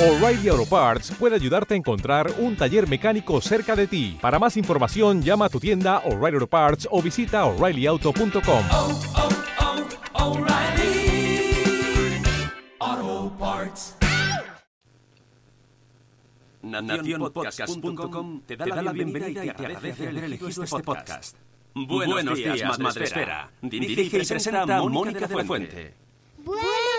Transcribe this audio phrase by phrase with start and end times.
[0.00, 4.18] O'Reilly Auto Parts puede ayudarte a encontrar un taller mecánico cerca de ti.
[4.20, 8.64] Para más información, llama a tu tienda O'Reilly Auto Parts o visita oreillyauto.com.
[16.62, 21.36] Naciónpodcast.com te da la bienvenida y te agradece haber elegido este podcast.
[21.72, 23.52] Buenos días, Madre Esfera.
[23.62, 25.94] Dirige y presenta Mónica de la Fuente.
[26.38, 26.93] Buenos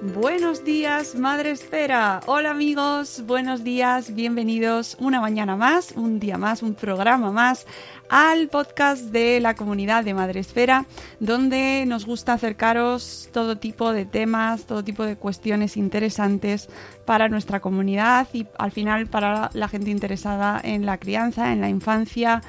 [0.00, 2.20] Buenos días, Madre Esfera.
[2.26, 7.66] Hola amigos, buenos días, bienvenidos una mañana más, un día más, un programa más
[8.08, 10.86] al podcast de la comunidad de Madre Esfera,
[11.18, 16.68] donde nos gusta acercaros todo tipo de temas, todo tipo de cuestiones interesantes
[17.04, 21.70] para nuestra comunidad y al final para la gente interesada en la crianza, en la
[21.70, 22.40] infancia,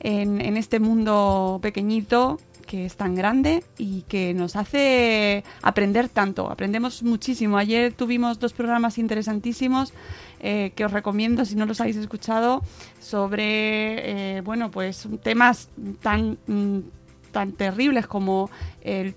[0.00, 6.50] en, en este mundo pequeñito que es tan grande y que nos hace aprender tanto.
[6.50, 7.58] Aprendemos muchísimo.
[7.58, 9.92] Ayer tuvimos dos programas interesantísimos
[10.40, 12.62] eh, que os recomiendo si no los habéis escuchado
[13.00, 15.68] sobre, eh, bueno, pues temas
[16.02, 16.38] tan...
[16.46, 16.80] mm,
[17.34, 18.48] tan terribles como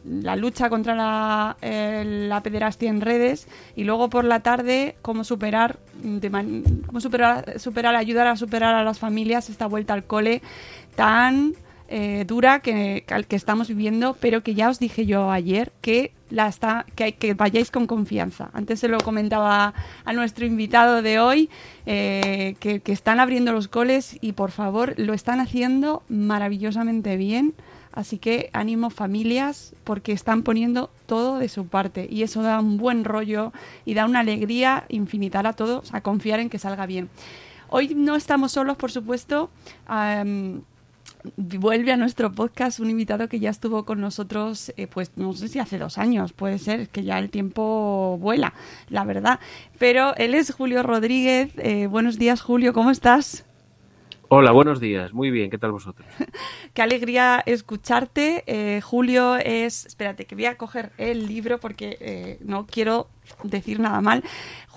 [0.03, 5.77] la lucha contra la, la pederastia en redes y luego por la tarde cómo superar
[6.03, 6.17] mm,
[6.87, 10.41] cómo superar, superar ayudar a superar a las familias esta vuelta al cole
[10.95, 11.53] tan
[11.87, 16.47] eh, dura que, que estamos viviendo, pero que ya os dije yo ayer que la
[16.47, 18.49] está, que, que vayáis con confianza.
[18.53, 21.49] Antes se lo comentaba a nuestro invitado de hoy,
[21.85, 27.53] eh, que, están abriendo los coles y por favor lo están haciendo maravillosamente bien.
[27.93, 32.77] Así que ánimo familias porque están poniendo todo de su parte y eso da un
[32.77, 33.53] buen rollo
[33.85, 37.09] y da una alegría infinita a todos a confiar en que salga bien.
[37.69, 39.49] Hoy no estamos solos, por supuesto.
[41.35, 45.47] Vuelve a nuestro podcast un invitado que ya estuvo con nosotros, eh, pues no sé
[45.47, 48.53] si hace dos años, puede ser, que ya el tiempo vuela,
[48.89, 49.39] la verdad.
[49.77, 51.51] Pero él es Julio Rodríguez.
[51.57, 53.45] Eh, buenos días, Julio, ¿cómo estás?
[54.29, 55.13] Hola, buenos días.
[55.13, 56.05] Muy bien, ¿qué tal vosotros?
[56.73, 58.43] Qué alegría escucharte.
[58.45, 63.07] Eh, Julio es, espérate, que voy a coger el libro porque eh, no quiero
[63.43, 64.23] decir nada mal.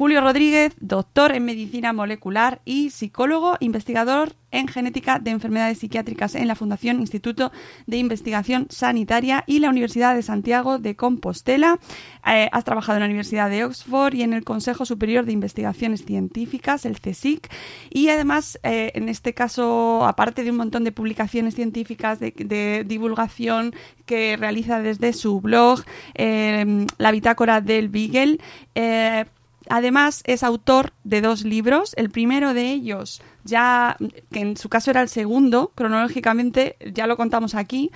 [0.01, 6.49] Julio Rodríguez, doctor en medicina molecular y psicólogo, investigador en genética de enfermedades psiquiátricas en
[6.49, 7.53] la Fundación Instituto
[7.87, 11.79] de Investigación Sanitaria y la Universidad de Santiago de Compostela.
[12.27, 16.05] Eh, has trabajado en la Universidad de Oxford y en el Consejo Superior de Investigaciones
[16.05, 17.49] Científicas, el CSIC,
[17.91, 23.75] y además, eh, en este caso, aparte de un montón de publicaciones científicas de, divulgación
[24.05, 25.83] que realiza desde su blog,
[26.15, 28.39] eh, la bitácora del Beagle,
[28.75, 29.25] eh,
[29.69, 31.93] Además, es autor de dos libros.
[31.97, 33.97] El primero de ellos, ya
[34.33, 37.91] que en su caso era el segundo, cronológicamente, ya lo contamos aquí,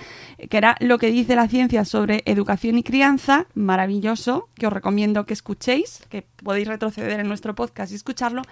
[0.51, 5.27] que era Lo que dice la ciencia sobre educación y crianza, maravilloso, que os recomiendo
[5.27, 8.43] que escuchéis, que podéis retroceder en nuestro podcast y escucharlo.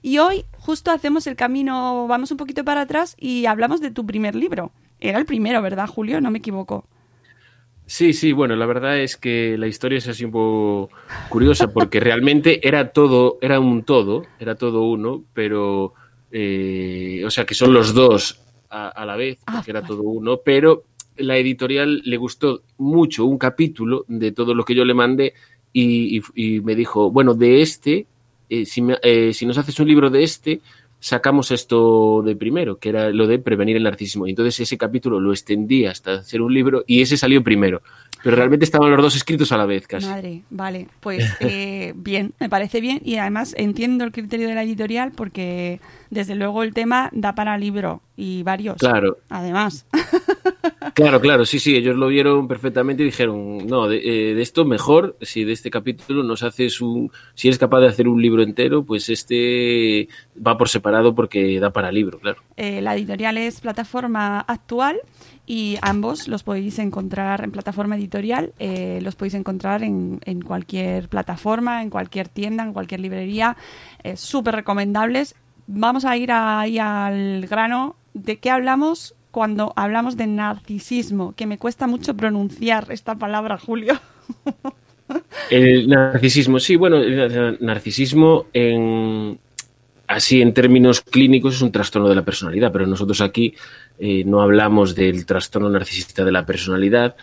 [0.00, 4.06] Y hoy justo hacemos el camino, vamos un poquito para atrás y hablamos de tu
[4.06, 4.72] primer libro.
[4.98, 6.20] Era el primero, ¿verdad, Julio?
[6.20, 6.86] No me equivoco.
[7.86, 10.90] Sí, sí, bueno, la verdad es que la historia es así un poco
[11.28, 15.92] curiosa porque realmente era todo, era un todo, era todo uno, pero,
[16.30, 18.40] eh, o sea, que son los dos
[18.70, 19.86] a, a la vez, Ah, porque era vale.
[19.86, 20.84] todo uno, pero
[21.16, 25.34] la editorial le gustó mucho un capítulo de todo lo que yo le mandé
[25.72, 26.22] y, y-
[26.56, 28.06] y me dijo, bueno, de este,
[28.48, 30.62] eh, si, me- eh, si nos haces un libro de este,
[31.02, 34.28] sacamos esto de primero, que era lo de prevenir el narcisismo.
[34.28, 37.82] Y entonces ese capítulo lo extendí hasta hacer un libro y ese salió primero.
[38.22, 40.06] Pero realmente estaban los dos escritos a la vez casi.
[40.06, 44.62] Madre, vale, pues eh, bien, me parece bien y además entiendo el criterio de la
[44.62, 45.80] editorial porque
[46.12, 48.76] desde luego el tema da para libro y varios.
[48.76, 49.16] Claro.
[49.30, 49.86] Además,
[50.94, 54.64] Claro, claro, sí, sí, ellos lo vieron perfectamente y dijeron, no, de, eh, de esto
[54.64, 58.42] mejor, si de este capítulo nos haces un, si eres capaz de hacer un libro
[58.42, 62.42] entero, pues este va por separado porque da para libro, claro.
[62.56, 65.00] eh, la editorial es plataforma actual
[65.46, 71.08] y ambos los podéis encontrar en plataforma editorial, eh, los podéis encontrar en, en cualquier
[71.08, 73.56] plataforma, en cualquier tienda, en cualquier librería,
[74.02, 75.34] eh, súper recomendables.
[75.66, 77.96] Vamos a ir ahí al grano.
[78.14, 81.34] ¿De qué hablamos cuando hablamos de narcisismo?
[81.34, 84.00] Que me cuesta mucho pronunciar esta palabra, Julio.
[85.50, 89.38] El narcisismo, sí, bueno, el narcisismo en,
[90.06, 93.54] así en términos clínicos es un trastorno de la personalidad, pero nosotros aquí
[93.98, 97.16] eh, no hablamos del trastorno narcisista de la personalidad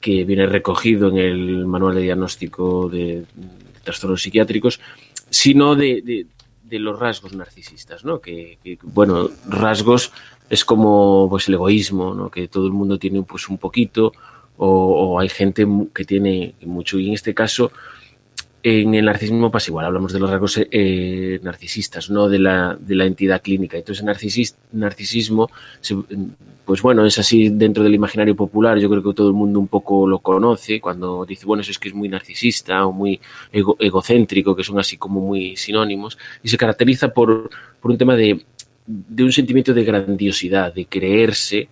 [0.00, 3.24] que viene recogido en el manual de diagnóstico de
[3.82, 4.80] trastornos psiquiátricos,
[5.30, 6.26] sino de, de,
[6.74, 8.20] de los rasgos narcisistas, ¿no?
[8.20, 10.10] Que, que, bueno, rasgos
[10.50, 12.30] es como pues el egoísmo, ¿no?
[12.30, 14.12] Que todo el mundo tiene pues un poquito
[14.56, 17.70] o, o hay gente que tiene mucho y en este caso
[18.66, 22.94] en el narcisismo pasa igual, hablamos de los rasgos eh, narcisistas, no de la, de
[22.94, 23.76] la entidad clínica.
[23.76, 25.50] Entonces, el narcisis, narcisismo,
[26.64, 29.68] pues bueno, es así dentro del imaginario popular, yo creo que todo el mundo un
[29.68, 33.20] poco lo conoce, cuando dice, bueno, eso es que es muy narcisista o muy
[33.52, 37.50] ego, egocéntrico, que son así como muy sinónimos, y se caracteriza por,
[37.82, 38.46] por un tema de,
[38.86, 41.68] de un sentimiento de grandiosidad, de creerse,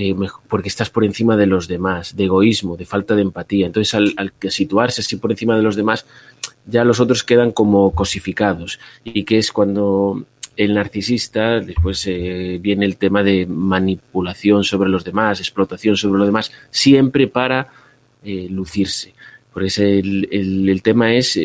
[0.00, 0.14] eh,
[0.46, 3.66] porque estás por encima de los demás, de egoísmo, de falta de empatía.
[3.66, 6.06] Entonces, al, al, situarse así por encima de los demás,
[6.66, 8.78] ya los otros quedan como cosificados.
[9.02, 10.24] Y que es cuando
[10.56, 16.28] el narcisista, después eh, viene el tema de manipulación sobre los demás, explotación sobre los
[16.28, 17.66] demás, siempre para
[18.22, 19.14] eh, lucirse.
[19.52, 21.40] Por eso el, el, el tema es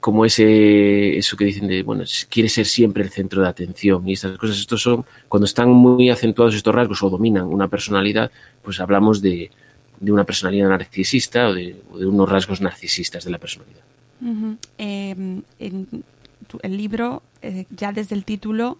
[0.00, 4.12] como ese eso que dicen de bueno quiere ser siempre el centro de atención y
[4.12, 4.58] estas cosas.
[4.58, 8.30] Estos son cuando están muy acentuados estos rasgos o dominan una personalidad
[8.62, 9.50] pues hablamos de,
[10.00, 13.82] de una personalidad narcisista o de, o de, unos rasgos narcisistas de la personalidad.
[16.48, 18.78] Tu, el libro eh, ya desde el título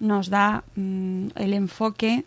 [0.00, 2.24] nos da mm, el enfoque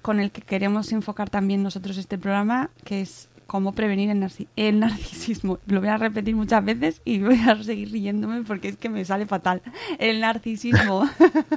[0.00, 4.80] con el que queremos enfocar también nosotros este programa que es cómo prevenir el, el,
[4.80, 5.58] narcisismo.
[5.66, 9.04] Lo voy a repetir muchas veces y voy a seguir riéndome porque es que me
[9.04, 9.62] sale fatal.
[9.98, 11.08] El narcisismo.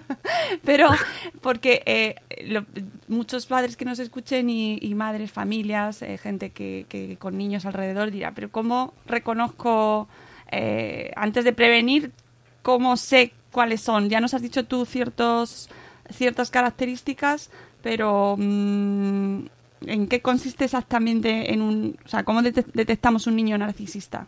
[0.64, 0.90] Pero
[1.42, 2.16] porque eh,
[3.08, 8.32] muchos padres que nos escuchen y, madres, familias, eh, gente que, con niños alrededor dirá,
[8.32, 10.08] pero ¿cómo reconozco,
[10.52, 12.12] eh, antes de prevenir,
[12.62, 14.10] cómo sé cuáles son?
[14.10, 15.70] Ya nos has dicho tú ciertos,
[16.10, 17.50] ciertas características,
[17.82, 18.36] pero...
[18.38, 19.46] Mmm,
[19.86, 24.28] ¿En qué consiste exactamente en un, o sea, cómo detectamos un niño narcisista?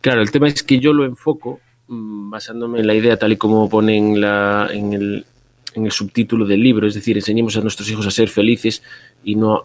[0.00, 3.36] Claro, el tema es que yo lo enfoco mmm, basándome en la idea tal y
[3.36, 5.26] como pone en, la, en, el,
[5.74, 8.82] en el subtítulo del libro, es decir, enseñemos a nuestros hijos a ser felices
[9.24, 9.64] y no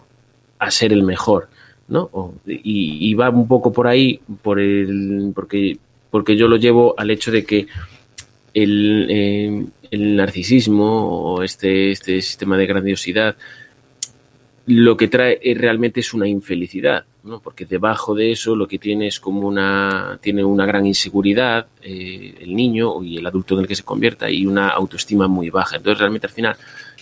[0.58, 1.48] a ser el mejor,
[1.88, 2.34] ¿no?
[2.46, 5.78] Y, va un poco por ahí, por el, porque,
[6.10, 7.66] porque yo lo llevo al hecho de que
[8.54, 13.36] el, eh, el narcisismo o este, este sistema de grandiosidad
[14.66, 17.40] lo que trae realmente es una infelicidad, ¿no?
[17.40, 22.34] porque debajo de eso lo que tiene es como una, tiene una gran inseguridad eh,
[22.40, 25.76] el niño y el adulto en el que se convierta y una autoestima muy baja.
[25.76, 26.56] Entonces realmente al final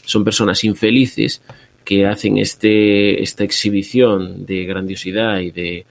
[0.05, 1.41] son personas infelices
[1.85, 5.87] que hacen este, esta exhibición de grandiosidad y de,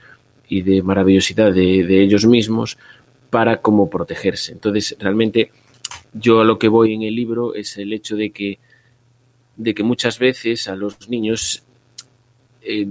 [0.48, 2.78] y de maravillosidad de, de ellos mismos
[3.30, 4.52] para como protegerse.
[4.52, 5.50] Entonces realmente
[6.12, 8.58] yo a lo que voy en el libro es el hecho de que
[9.56, 11.63] de que muchas veces a los niños
[12.64, 12.88] eh,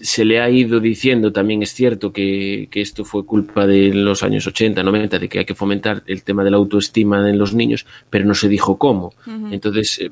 [0.00, 4.22] se le ha ido diciendo, también es cierto que, que, esto fue culpa de los
[4.22, 7.52] años 80, 90, de que hay que fomentar el tema de la autoestima en los
[7.54, 9.12] niños, pero no se dijo cómo.
[9.26, 9.52] Uh -huh.
[9.52, 10.10] Entonces, eh,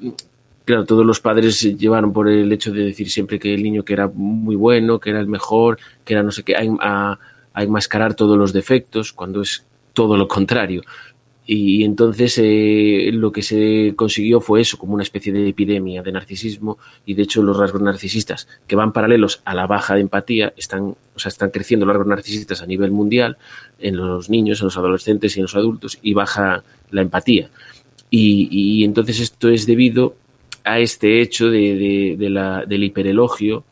[0.65, 3.85] claro, todos los padres se llevaron por el hecho de decir siempre que el niño
[3.85, 7.19] que era muy bueno, que era el mejor, que era no sé qué, a, a,
[7.53, 9.65] a enmascarar todos los defectos, cuando es
[9.97, 10.83] todo lo contrario.
[11.49, 16.11] Y entonces eh, lo que se consiguió fue eso, como una especie de epidemia de
[16.11, 20.53] narcisismo, y de hecho los rasgos narcisistas, que van paralelos a la baja de empatía,
[20.57, 23.39] están, o sea, están creciendo los rasgos narcisistas a nivel mundial,
[23.79, 27.49] en los niños, en los adolescentes y en los adultos, y baja la empatía.
[28.11, 30.17] Y, entonces esto es debido
[30.65, 33.65] a este hecho de, la, del hiperelogio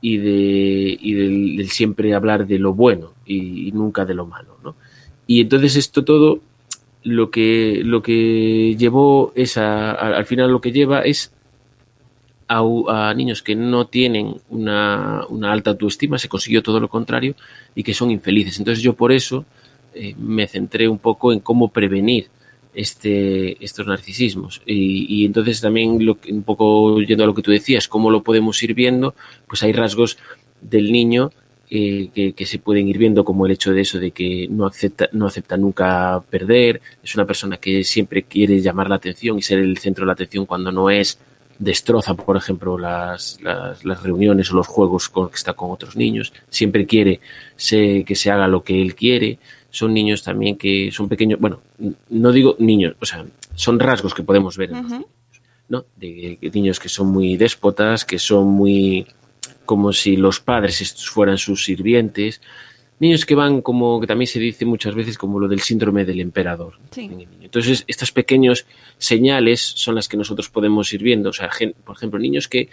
[0.00, 4.26] y, de, y del, del, siempre hablar de lo bueno y, y nunca de lo
[4.26, 4.58] malo.
[4.62, 4.76] ¿no?
[5.26, 6.40] Y entonces esto todo
[7.04, 11.32] lo que, lo que llevó es a, al final lo que lleva es
[12.48, 17.34] a, a niños que no tienen una, una, alta autoestima, se consiguió todo lo contrario
[17.74, 18.58] y que son infelices.
[18.58, 19.44] Entonces yo por eso
[19.94, 22.28] eh, me centré un poco en cómo prevenir
[22.74, 24.62] este, estos narcisismos.
[24.66, 28.22] Y, y entonces también lo, un poco yendo a lo que tú decías, cómo lo
[28.22, 29.14] podemos ir viendo,
[29.46, 30.18] pues hay rasgos
[30.60, 31.32] del niño
[31.74, 34.66] eh, que, que, se pueden ir viendo como el hecho de eso de que no
[34.66, 39.42] acepta, no acepta nunca perder, es una persona que siempre quiere llamar la atención y
[39.42, 41.18] ser el centro de la atención cuando no es,
[41.58, 45.96] destroza, por ejemplo, las, las, las reuniones o los juegos con que está con otros
[45.96, 47.20] niños, siempre quiere
[47.56, 49.38] se, que se haga lo que él quiere,
[49.70, 51.62] son niños también que son pequeños, bueno,
[52.10, 53.24] no digo niños, o sea,
[53.54, 55.06] son rasgos que podemos ver en los niños,
[55.70, 55.86] ¿no?
[55.96, 59.06] De, de niños que son muy déspotas, que son muy
[59.64, 62.40] como si los padres estos fueran sus sirvientes,
[62.98, 66.20] niños que van como que también se dice muchas veces como lo del síndrome del
[66.20, 66.78] emperador.
[66.90, 67.10] Sí.
[67.40, 68.66] Entonces, estas pequeños
[68.98, 71.30] señales son las que nosotros podemos ir viendo.
[71.30, 71.50] O sea,
[71.84, 72.68] por ejemplo, niños que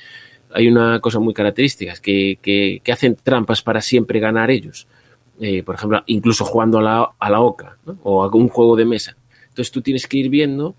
[0.53, 4.87] hay una cosa muy característica, es que, que, que hacen trampas para siempre ganar ellos.
[5.39, 7.97] Eh, por ejemplo, incluso jugando a la, a la oca ¿no?
[8.03, 9.15] o a un juego de mesa.
[9.47, 10.75] Entonces tú tienes que ir viendo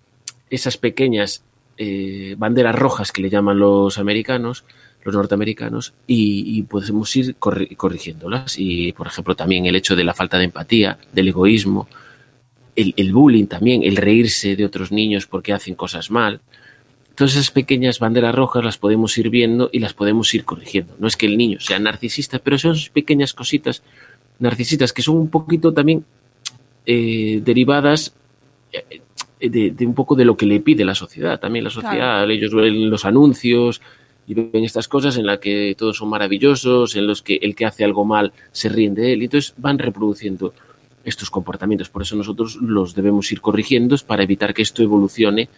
[0.50, 1.43] esas pequeñas
[1.79, 4.64] eh, banderas rojas que le llaman los americanos,
[5.02, 8.59] los norteamericanos, y, y podemos ir corri- corrigiéndolas.
[8.59, 11.88] Y, por ejemplo, también el hecho de la falta de empatía, del egoísmo,
[12.76, 16.40] el, el bullying también, el reírse de otros niños porque hacen cosas mal.
[17.14, 20.95] Todas esas pequeñas banderas rojas las podemos ir viendo y las podemos ir corrigiendo.
[20.99, 23.83] No es que el niño sea narcisista, pero son esas pequeñas cositas
[24.38, 26.04] narcisistas que son un poquito también
[26.87, 28.14] eh, derivadas
[28.73, 29.00] eh,
[29.40, 31.38] de, de un poco de lo que le pide la sociedad.
[31.38, 33.83] También la sociedad, ellos ven los anuncios
[34.31, 37.67] y ven estas cosas en las que todos son maravillosos, en los que el que
[37.67, 39.23] hace algo mal se ríen de él.
[39.23, 40.55] Y entonces van reproduciendo
[41.05, 41.89] estos comportamientos.
[41.89, 45.49] Por eso nosotros los debemos ir corrigiendo para evitar que esto evolucione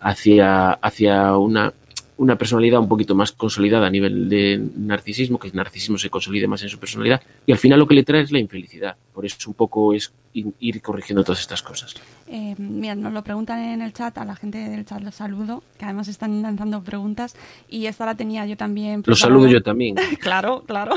[0.00, 1.72] hacia, hacia una,
[2.16, 6.46] una personalidad un poquito más consolidada a nivel de narcisismo, que el narcisismo se consolide
[6.46, 8.94] más en su personalidad, y al final lo que le trae es la infelicidad.
[9.12, 11.94] Por eso un poco es ir corrigiendo todas estas cosas.
[12.26, 15.62] Eh, mira, nos lo preguntan en el chat, a la gente del chat los saludo,
[15.78, 17.36] que además están lanzando preguntas
[17.68, 19.02] y esta la tenía yo también.
[19.04, 19.94] Los saludo yo también.
[20.20, 20.94] claro, claro.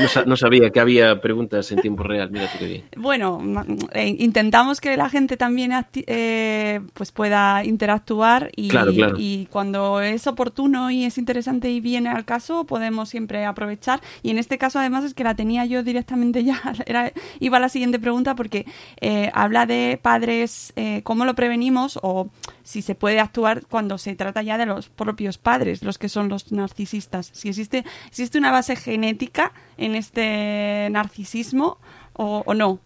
[0.00, 2.84] No, sa- no sabía que había preguntas en tiempo real, mira qué bien.
[2.96, 3.40] Bueno,
[3.92, 9.14] eh, intentamos que la gente también eh, pues pueda interactuar y, Claro, claro.
[9.18, 14.00] y cuando es oportuno y es interesante y viene al caso, podemos siempre aprovechar.
[14.24, 16.60] Y en este caso, además, es que la tenía yo directamente ya.
[16.86, 18.66] Era, iba a la siguiente pregunta porque
[19.00, 22.30] eh, habla de padres, eh, cómo lo prevenimos o
[22.62, 26.28] si se puede actuar cuando se trata ya de los propios padres, los que son
[26.28, 27.30] los narcisistas.
[27.32, 31.78] Si existe, existe una base genética en este narcisismo
[32.14, 32.80] o, o no.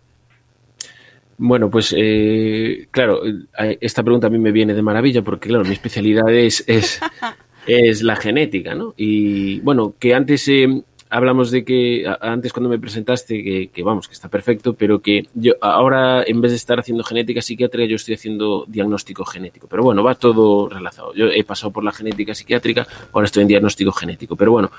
[1.36, 5.64] Bueno, pues eh, claro, eh, esta pregunta a mí me viene de maravilla porque, claro,
[5.64, 7.00] mi especialidad es, es,
[7.66, 8.94] es la genética, ¿no?
[8.96, 10.82] Y bueno, que antes eh,
[11.14, 15.52] hablamos de que, antes cuando me presentaste, que, vamos, que está perfecto, pero que yo
[15.60, 19.68] ahora en vez de estar haciendo genética psiquiátrica, yo estoy haciendo diagnóstico genético.
[19.68, 21.14] Pero bueno, va todo relacionado.
[21.14, 24.34] Yo he pasado por la genética psiquiátrica, ahora estoy en diagnóstico genético.
[24.34, 24.72] Pero bueno,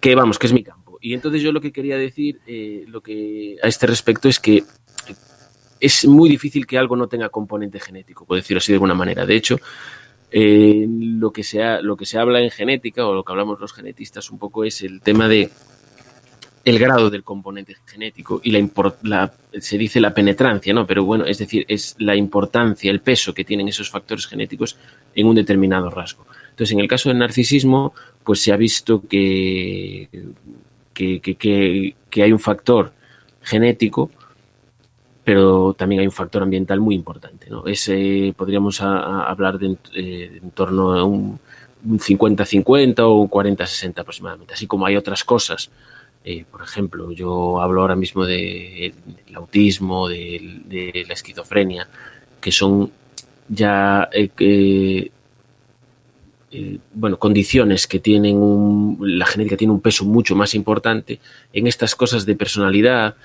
[0.00, 0.98] que vamos, que es mi campo.
[1.02, 4.64] Y entonces yo lo que quería decir, eh, lo que a este respecto es que
[5.78, 9.26] es muy difícil que algo no tenga componente genético, por decirlo así de alguna manera.
[9.26, 9.60] De hecho,
[10.30, 13.60] eh, lo, que se ha- lo que se habla en genética o lo que hablamos
[13.60, 15.50] los genetistas un poco es el tema de
[16.64, 18.68] el grado del componente genético y la,
[19.02, 20.86] la- se dice la penetrancia, ¿no?
[20.86, 24.76] Pero bueno, es decir, es la importancia, el peso que tienen esos factores genéticos
[25.14, 26.26] en un determinado rasgo.
[26.50, 30.08] Entonces, en el caso del narcisismo, pues se ha visto que-
[30.92, 32.92] que- que hay un factor
[33.40, 34.10] genético
[35.28, 37.50] pero también hay un factor ambiental muy importante.
[37.50, 37.66] ¿no?
[37.66, 41.38] Ese, podríamos a- a hablar de en, eh, torno a un,
[41.84, 45.70] un 50-50 o un 40-60 aproximadamente, así como hay otras cosas.
[46.24, 48.94] Eh, por ejemplo, yo hablo ahora mismo de-
[49.26, 51.86] del autismo, de, de la esquizofrenia,
[52.40, 52.90] que son
[53.50, 54.30] ya eh,
[56.50, 61.20] eh, bueno, condiciones que tienen un, la genética tiene un peso mucho más importante
[61.52, 63.16] en estas cosas de personalidad,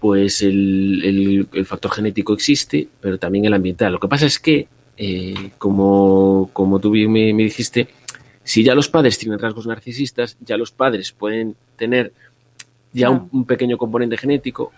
[0.00, 3.92] pues el, el- el factor genético existe, pero también el ambiental.
[3.92, 7.88] Lo que pasa es que, eh, como, como tú bien me, me dijiste,
[8.44, 12.12] si ya los padres tienen rasgos narcisistas, ya los padres pueden tener
[12.92, 14.72] ya un, un pequeño componente genético,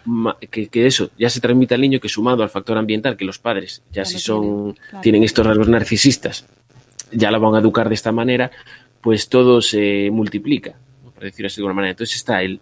[0.51, 3.39] que, que eso ya se transmite al niño, que sumado al factor ambiental, que los
[3.39, 5.01] padres ya, Ya si son, tienen, claro.
[5.03, 6.47] tienen estos rasgos narcisistas,
[7.13, 8.51] ya la van a educar de esta manera,
[9.01, 10.75] pues todo se multiplica,
[11.05, 11.13] ¿no?
[11.13, 11.93] por decirlo así de alguna manera.
[11.93, 12.61] Entonces está el,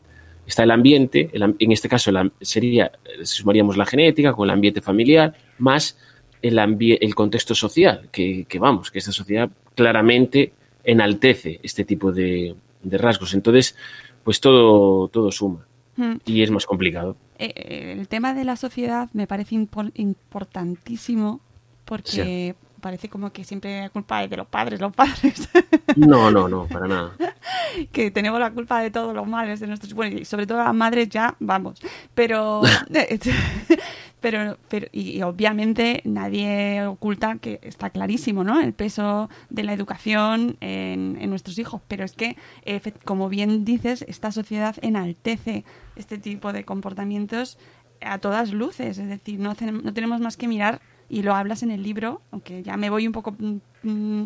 [0.48, 2.90] está el ambiente, el en este caso el am- sería,
[3.22, 5.96] sumaríamos la genética con el ambiente familiar, más
[6.42, 10.52] el, el contexto social, que, que vamos, que esta sociedad claramente
[10.84, 13.34] enaltece este tipo de, de rasgos.
[13.34, 13.76] Entonces,
[14.24, 15.64] pues todo, todo suma
[15.96, 16.18] Mm.
[16.26, 17.16] y es más complicado.
[17.40, 21.40] Eh, eh, el tema de la sociedad me parece impor- importantísimo
[21.84, 25.48] porque parece como que siempre la culpa es de los padres, los padres,
[25.96, 27.12] No, no, no, para nada.
[27.92, 30.74] que tenemos la culpa de todos los males de nuestros, bueno, y sobre todo las
[30.74, 31.80] madres ya, vamos,
[32.14, 32.62] pero
[34.20, 38.60] Pero, pero y, obviamente nadie oculta que está clarísimo, ¿no?
[38.60, 41.80] El peso de la educación en, en nuestros hijos.
[41.86, 42.36] Pero es que,
[43.04, 47.58] como bien dices, esta sociedad enaltece este tipo de comportamientos
[48.00, 48.98] a todas luces.
[48.98, 49.54] Es decir, no,
[49.84, 53.06] no tenemos más que mirar y lo hablas en el libro, aunque ya me voy
[53.06, 54.24] un poco, mm, mm,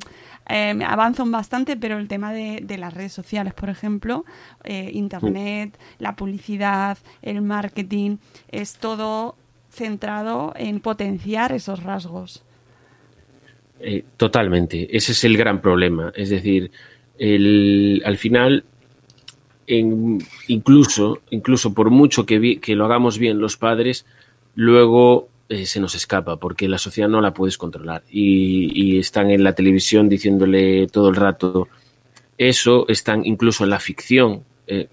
[0.49, 4.25] eh, avanzo bastante, pero el tema de, las redes sociales, por ejemplo,
[4.65, 8.17] eh, Internet, la publicidad, el marketing,
[8.49, 9.37] es todo
[9.71, 12.43] centrado en potenciar esos rasgos.
[13.81, 16.13] Eh, totalmente, ese es el gran problema.
[16.15, 16.71] Es decir,
[17.19, 18.65] el, al final,
[20.49, 24.05] incluso, incluso por mucho que, que lo hagamos bien los padres,
[24.55, 28.03] luego eh, se nos escapa porque la sociedad no la puedes controlar.
[28.11, 31.69] Y, están en la televisión diciéndole todo el rato
[32.39, 34.89] eso, están incluso en la ficción, eh,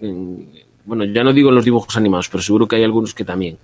[0.84, 3.58] bueno, ya no digo en los dibujos animados, pero seguro que hay algunos que también,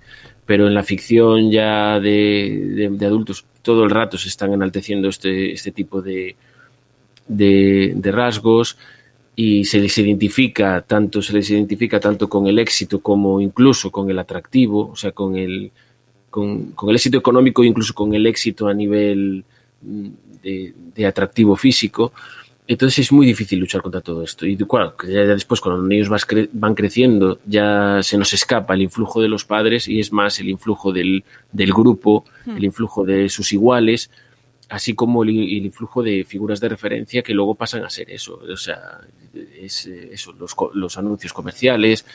[0.45, 5.71] pero en la ficción ya de, adultos todo el rato se están enalteciendo este, este
[5.71, 6.35] tipo de,
[7.27, 8.77] de, de rasgos
[9.35, 14.09] y se les identifica tanto, se les identifica tanto con el éxito como incluso con
[14.09, 15.71] el atractivo, o sea, con el,
[16.37, 19.43] con, el éxito económico e incluso con el éxito a nivel
[19.81, 20.09] mm,
[20.43, 22.13] de, atractivo físico.
[22.67, 24.45] Entonces es muy difícil luchar contra todo esto.
[24.45, 26.09] Y claro, ya después cuando los niños
[26.51, 30.49] van creciendo ya se nos escapa el influjo de los padres y es más el
[30.49, 32.57] influjo del, grupo, hmm.
[32.57, 34.11] el influjo de sus iguales,
[34.69, 38.39] así como el, influjo de figuras de referencia que luego pasan a ser eso.
[38.47, 38.99] O sea,
[39.59, 42.05] es eso, los, los anuncios comerciales,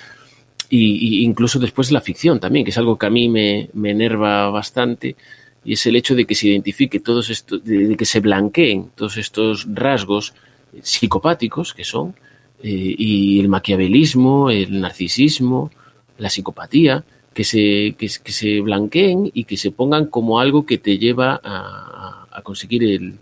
[0.74, 4.48] y, incluso después la ficción también, que es algo que a mí me, me enerva
[4.48, 5.16] bastante,
[5.64, 9.18] y es el hecho de que se identifique todos estos, de, que se blanqueen todos
[9.18, 10.32] estos rasgos
[10.80, 12.14] psicopáticos que son,
[12.62, 15.70] eh, y el maquiavelismo, el narcisismo,
[16.16, 20.96] la psicopatía, que se, que, se blanqueen y que se pongan como algo que te
[20.96, 23.18] lleva a, a conseguir el,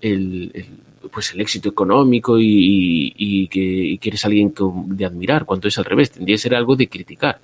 [0.00, 0.66] el,
[1.12, 4.52] pues el éxito económico y, que, eres alguien
[4.86, 7.40] de admirar, cuando es al revés, tendría que ser algo de criticar.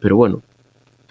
[0.00, 0.42] Pero bueno,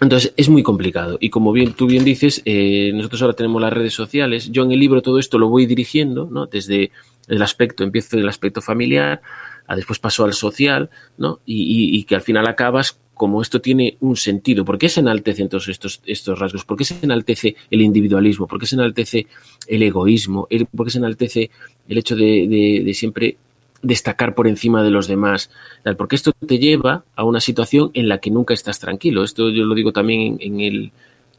[0.00, 1.16] entonces es muy complicado.
[1.20, 4.50] Y como bien tú bien dices, eh, nosotros ahora tenemos las redes sociales.
[4.50, 6.46] Yo en el libro todo esto lo voy dirigiendo, ¿no?
[6.46, 6.90] Desde
[7.28, 9.22] el aspecto, empiezo del aspecto familiar,
[9.66, 11.40] a después paso al social, ¿no?
[11.44, 14.64] Y que al final acabas como esto tiene un sentido.
[14.64, 16.66] ¿Por qué se enaltecen todos estos, estos rasgos?
[16.66, 18.46] ¿Por qué se enaltece el individualismo?
[18.46, 19.26] ¿Por qué se enaltece
[19.66, 20.46] el egoísmo?
[20.76, 21.50] ¿Por qué se enaltece
[21.88, 23.38] el hecho de, siempre
[23.80, 25.50] destacar por encima de los demás?
[25.96, 29.24] Porque esto te lleva a una situación en la que nunca estás tranquilo.
[29.24, 30.92] Esto yo lo digo también en, el,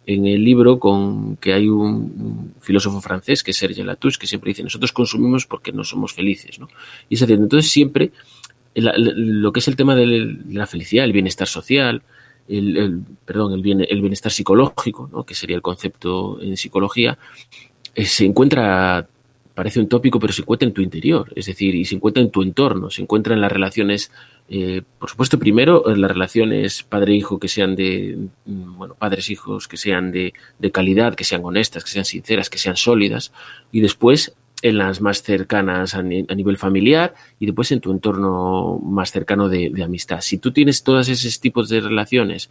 [0.08, 4.50] en el libro con que hay un, filósofo francés que es Serge Latouche que siempre
[4.50, 6.70] dice nosotros consumimos porque no somos felices, ¿no?
[7.08, 8.12] Y es decir, entonces siempre
[8.82, 12.04] lo que es el tema de la felicidad, el bienestar social,
[12.48, 15.26] el, perdón, el, el bienestar psicológico, ¿no?
[15.26, 17.18] que sería el concepto en psicología,
[17.96, 19.08] eh, se encuentra,
[19.54, 22.30] parece un tópico, pero se encuentra en tu interior, es decir, y se encuentra en
[22.30, 24.12] tu entorno, se encuentra en las relaciones,
[24.50, 29.78] eh, por supuesto, primero en las relaciones padre-hijo que sean de, mm, bueno, padres-hijos que
[29.78, 33.34] sean de, de calidad, que sean honestas, que sean sinceras, que sean sólidas,
[33.72, 39.12] y después en las más cercanas a, nivel familiar y después en tu entorno más
[39.12, 40.22] cercano de, amistad.
[40.22, 42.50] Si tú tienes todos esos tipos de relaciones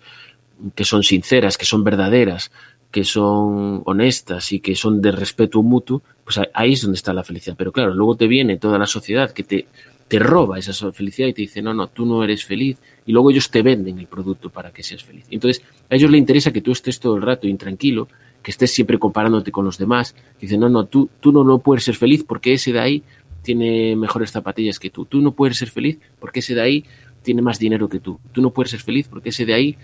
[0.75, 2.53] que son sinceras, que son verdaderas,
[2.91, 7.25] que son honestas y que son de respeto mutuo, pues ahí es donde está la
[7.25, 7.57] felicidad.
[7.59, 9.67] Pero claro, luego te viene toda la sociedad que te,
[10.09, 12.79] te roba esa felicidad y te dice, no, no, tú no eres feliz.
[13.05, 15.27] Y luego ellos te venden el producto para que seas feliz.
[15.31, 18.09] Entonces, a ellos les interesa que tú estés todo el rato intranquilo,
[18.47, 20.15] que estés siempre comparándote con los demás.
[20.41, 23.03] Dice, no, no, tú, tú no, no puedes ser feliz porque ese de ahí
[23.43, 25.05] tiene mejores zapatillas que tú.
[25.05, 26.85] Tú no puedes ser feliz porque ese de ahí
[27.23, 28.21] tiene más dinero que tú.
[28.31, 29.77] Tú no puedes ser feliz porque ese de ahí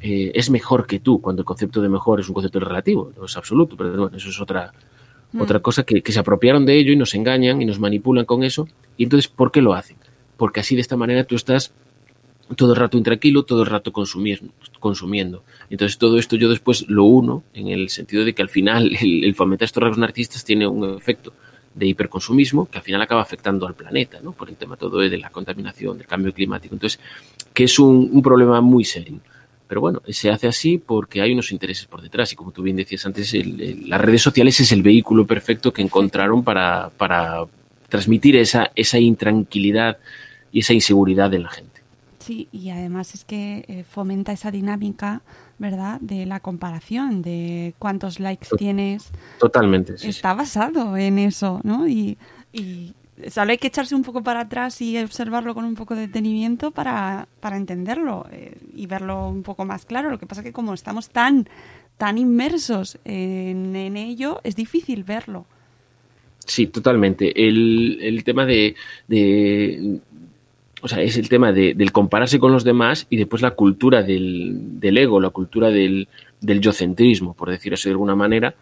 [0.00, 3.26] eh, es mejor que tú, cuando el concepto de mejor es un concepto relativo, no
[3.26, 4.72] es absoluto, pero bueno, eso es otra,
[5.32, 5.40] mm.
[5.42, 8.44] otra cosa que, que, se apropiaron de ello y nos engañan y nos manipulan con
[8.44, 8.66] eso.
[8.96, 9.98] Y entonces, ¿por qué lo hacen?
[10.38, 11.74] Porque así de esta manera tú estás
[12.54, 15.42] todo el rato intranquilo, todo el rato consumiendo.
[15.68, 19.34] Entonces todo esto yo después lo uno en el sentido de que al final el,
[19.34, 21.32] fomentar estos rasgos narcisistas tiene un efecto
[21.74, 24.32] de hiperconsumismo que al final acaba afectando al planeta, ¿no?
[24.32, 26.74] Por el tema todo de la contaminación, del cambio climático.
[26.74, 27.00] Entonces,
[27.52, 29.20] que es un, problema muy serio.
[29.68, 32.76] Pero bueno, se hace así porque hay unos intereses por detrás y como tú bien
[32.76, 37.44] decías antes, las redes sociales es el vehículo perfecto que encontraron para, para
[37.88, 39.98] transmitir esa, esa intranquilidad
[40.52, 41.75] y esa inseguridad en la gente.
[42.26, 45.22] Sí, y además es que eh, fomenta esa dinámica,
[45.60, 46.00] ¿verdad?
[46.00, 49.12] De la comparación, de cuántos likes tienes.
[49.38, 49.94] Totalmente.
[50.02, 51.86] Está basado en eso, ¿no?
[51.86, 52.18] Y,
[52.52, 52.94] y
[53.28, 56.72] solo hay que echarse un poco para atrás y observarlo con un poco de detenimiento
[56.72, 60.10] para, para entenderlo eh, y verlo un poco más claro.
[60.10, 61.48] Lo que pasa es que como estamos tan
[61.96, 65.46] tan inmersos en, en ello, es difícil verlo.
[66.44, 67.46] Sí, totalmente.
[67.48, 68.74] El, el tema de,
[69.08, 70.00] de,
[70.82, 74.02] O sea, es el tema de, del compararse con los demás y después la cultura
[74.02, 76.08] del, del ego, la cultura del,
[76.40, 78.54] del yocentrismo, por decirlo así de alguna manera,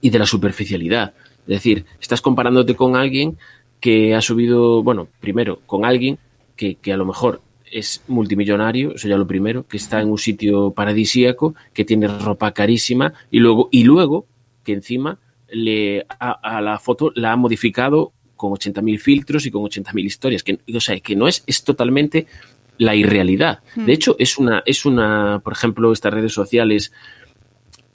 [0.00, 1.14] y de la superficialidad.
[1.42, 3.36] Es decir, estás comparándote con alguien
[3.80, 6.18] que ha subido, bueno, primero, con alguien
[6.54, 10.18] que, que a lo mejor es multimillonario, eso ya lo primero, que está en un
[10.18, 14.26] sitio paradisíaco, que tiene ropa carísima y luego, y luego
[14.62, 15.18] que encima
[15.50, 20.42] le, a, a la foto la ha modificado con 80.000 filtros y con 80.000 historias.
[20.42, 22.26] Que, o sea, que no es, es totalmente
[22.76, 23.60] la irrealidad.
[23.76, 23.86] Hmm.
[23.86, 26.92] De hecho, es una, es una, por ejemplo, estas redes sociales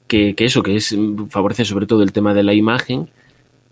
[0.07, 0.95] que, que eso, que es,
[1.29, 3.09] favorece sobre todo el tema de la imagen,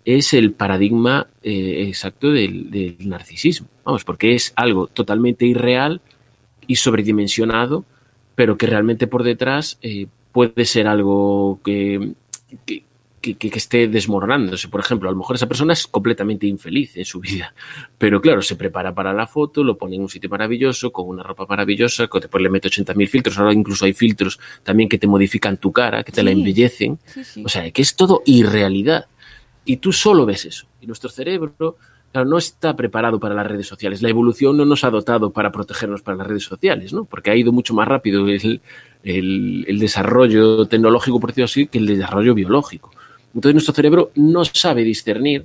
[0.04, 3.68] es el paradigma eh, exacto del, del, narcisismo.
[3.84, 6.02] Vamos, porque es algo totalmente irreal
[6.66, 7.86] y sobredimensionado,
[8.34, 12.12] pero que realmente por detrás eh, puede ser algo que,
[12.66, 12.84] que,
[13.34, 14.68] que, que, esté desmoronándose.
[14.68, 17.54] Por ejemplo, a lo mejor esa persona es completamente infeliz en su vida,
[17.98, 21.22] pero claro, se prepara para la foto, lo pone en un sitio maravilloso, con una
[21.22, 25.06] ropa maravillosa, que después le mete 80.000 filtros, ahora incluso hay filtros también que te
[25.06, 26.24] modifican tu cara, que te sí.
[26.24, 26.98] la embellecen.
[27.06, 27.42] Sí, sí.
[27.44, 29.06] O sea, que es todo irrealidad.
[29.64, 30.68] Y tú solo ves eso.
[30.80, 31.76] Y nuestro cerebro
[32.12, 34.00] claro, no está preparado para las redes sociales.
[34.00, 37.04] La evolución no nos ha dotado para protegernos para las redes sociales, ¿no?
[37.04, 38.60] Porque ha ido mucho más rápido el,
[39.02, 42.90] el, el desarrollo tecnológico, por decirlo así, que el desarrollo biológico.
[43.36, 45.44] Entonces nuestro cerebro no sabe discernir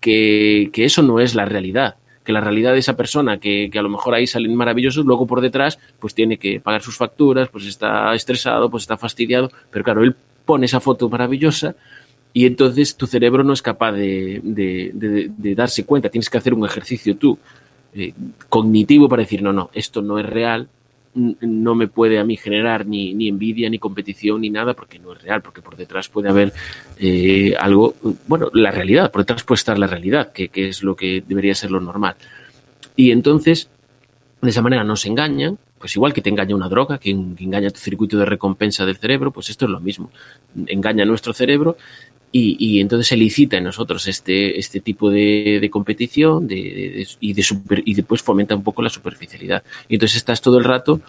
[0.00, 3.78] que, que, eso no es la realidad, que la realidad de esa persona que, que,
[3.78, 7.50] a lo mejor ahí salen maravillosos, luego por detrás pues tiene que pagar sus facturas,
[7.50, 11.76] pues está estresado, pues está fastidiado, pero claro, él pone esa foto maravillosa
[12.32, 16.64] y entonces tu cerebro no es capaz de, de, darse cuenta, tienes que hacer un
[16.64, 17.38] ejercicio tú
[17.92, 18.14] eh,
[18.48, 20.68] cognitivo para decir, no, no, esto no es real,
[21.14, 25.12] no me puede a mí generar ni, ni, envidia, ni competición, ni nada, porque no
[25.12, 26.52] es real, porque por detrás puede haber
[26.98, 27.94] eh, algo,
[28.28, 31.54] bueno, la realidad, por detrás puede estar la realidad, que, que, es lo que debería
[31.54, 32.14] ser lo normal.
[32.94, 33.70] Y entonces,
[34.40, 37.70] de esa manera nos engañan, pues igual que te engaña una droga, que, que engaña
[37.70, 40.10] tu circuito de recompensa del cerebro, pues esto es lo mismo,
[40.66, 41.76] engaña nuestro cerebro
[42.32, 47.82] y, y, entonces elicita en nosotros este, este tipo de, competición de, y, de super,
[47.84, 49.64] y después fomenta un poco la superficialidad.
[49.88, 51.00] Y entonces estás todo el rato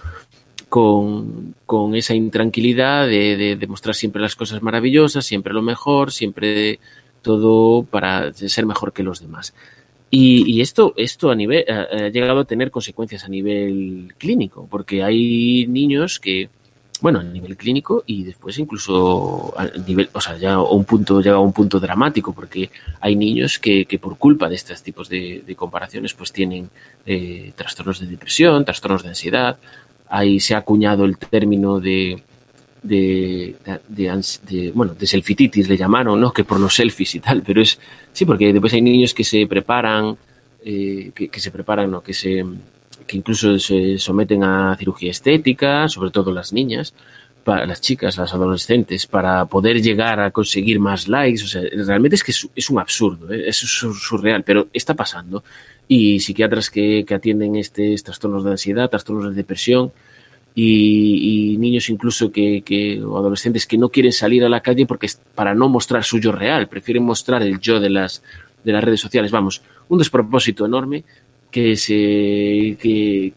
[0.68, 6.80] con, con esa intranquilidad de, de, mostrar siempre las cosas maravillosas, siempre lo mejor, siempre
[7.22, 9.54] todo para ser mejor que los demás.
[10.10, 15.04] Y, y esto, esto a nivel, ha llegado a tener consecuencias a nivel clínico, porque
[15.04, 16.50] hay niños que,
[17.02, 21.36] bueno, a nivel clínico y después incluso a nivel, o sea, ya un punto, llega
[21.36, 25.44] a un punto dramático porque hay niños que, que por culpa de estos tipos de,
[25.46, 26.70] de comparaciones pues tienen
[27.06, 29.58] eh, trastornos de depresión, trastornos de ansiedad,
[30.10, 32.22] ahí se ha acuñado el término de,
[32.84, 33.56] de,
[33.88, 36.32] de, de, bueno, de selfititis le llamaron, ¿no?
[36.32, 37.80] Que por los selfies y tal, pero es,
[38.14, 40.16] sí, porque después hay niños que se preparan,
[40.64, 42.02] eh, que, que se preparan, ¿no?
[42.02, 42.46] Que se,
[43.08, 46.94] que incluso se someten a cirugía estética, sobre todo las niñas,
[47.44, 51.44] para las chicas, las adolescentes, para poder llegar a conseguir más likes.
[51.44, 53.48] O sea, realmente es que es, un absurdo, ¿eh?
[53.48, 55.44] es surreal, pero está pasando.
[55.88, 59.92] Y psiquiatras que, que atienden estos trastornos de ansiedad, trastornos de depresión,
[60.54, 64.86] y, y niños incluso que, que, o adolescentes que no quieren salir a la calle
[64.86, 68.22] porque para no mostrar su yo real, prefieren mostrar el yo de las,
[68.64, 69.32] de las redes sociales.
[69.32, 71.04] Vamos, un despropósito enorme
[71.52, 73.34] que se, que,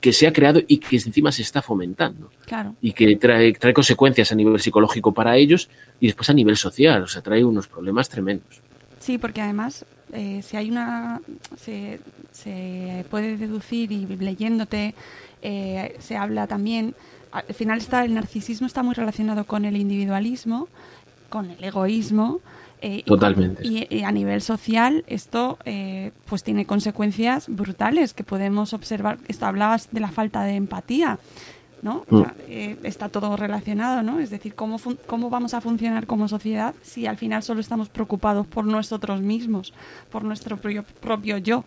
[0.00, 2.30] que se ha creado y que encima se está fomentando.
[2.46, 2.74] Claro.
[2.80, 5.68] Y que trae, trae consecuencias a nivel psicológico para ellos
[6.00, 7.02] y después a nivel social.
[7.02, 8.60] O sea, trae unos problemas tremendos.
[8.98, 11.20] Sí, porque además, eh, si hay una.
[11.56, 12.00] Se,
[12.32, 14.94] se, puede deducir y leyéndote,
[15.42, 16.94] eh, se habla también.
[17.30, 20.68] Al final, está, el narcisismo está muy relacionado con el individualismo,
[21.28, 22.40] con el egoísmo.
[22.84, 23.64] Eh, Totalmente.
[23.64, 29.18] Y, y, a nivel social esto eh, pues tiene consecuencias brutales que podemos observar.
[29.28, 31.20] Esto hablabas de la falta de empatía,
[31.80, 32.04] ¿no?
[32.08, 32.14] Mm.
[32.16, 34.18] O sea, eh, está todo relacionado, ¿no?
[34.18, 38.48] Es decir, ¿cómo, ¿cómo vamos a funcionar como sociedad si al final solo estamos preocupados
[38.48, 39.72] por nosotros mismos,
[40.10, 41.64] por nuestro propio, propio yo?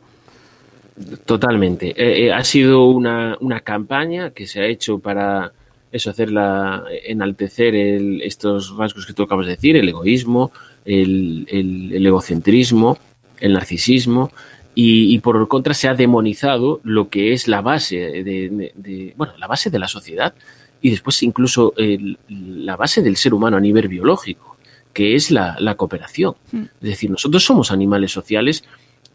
[1.25, 1.93] Totalmente.
[1.95, 5.53] Eh, ha sido una, una campaña que se ha hecho para
[5.93, 10.51] eso, hacerla, enaltecer el, estos rasgos que tú acabas de decir, el egoísmo,
[10.85, 12.97] el, el, el egocentrismo,
[13.39, 14.31] el narcisismo,
[14.73, 19.13] y, y, por contra se ha demonizado lo que es la base de, de, de
[19.15, 20.33] bueno, la base de la sociedad
[20.81, 24.57] y después incluso el, la base del ser humano a nivel biológico,
[24.93, 26.35] que es la, la cooperación.
[26.51, 26.63] Mm.
[26.81, 28.63] Es decir, nosotros somos animales sociales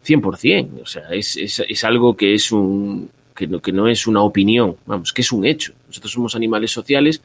[0.05, 4.07] 100%, o sea, es, es, es algo que es un, que no, que no es
[4.07, 5.73] una opinión, vamos, que es un hecho.
[5.87, 7.21] Nosotros somos animales sociales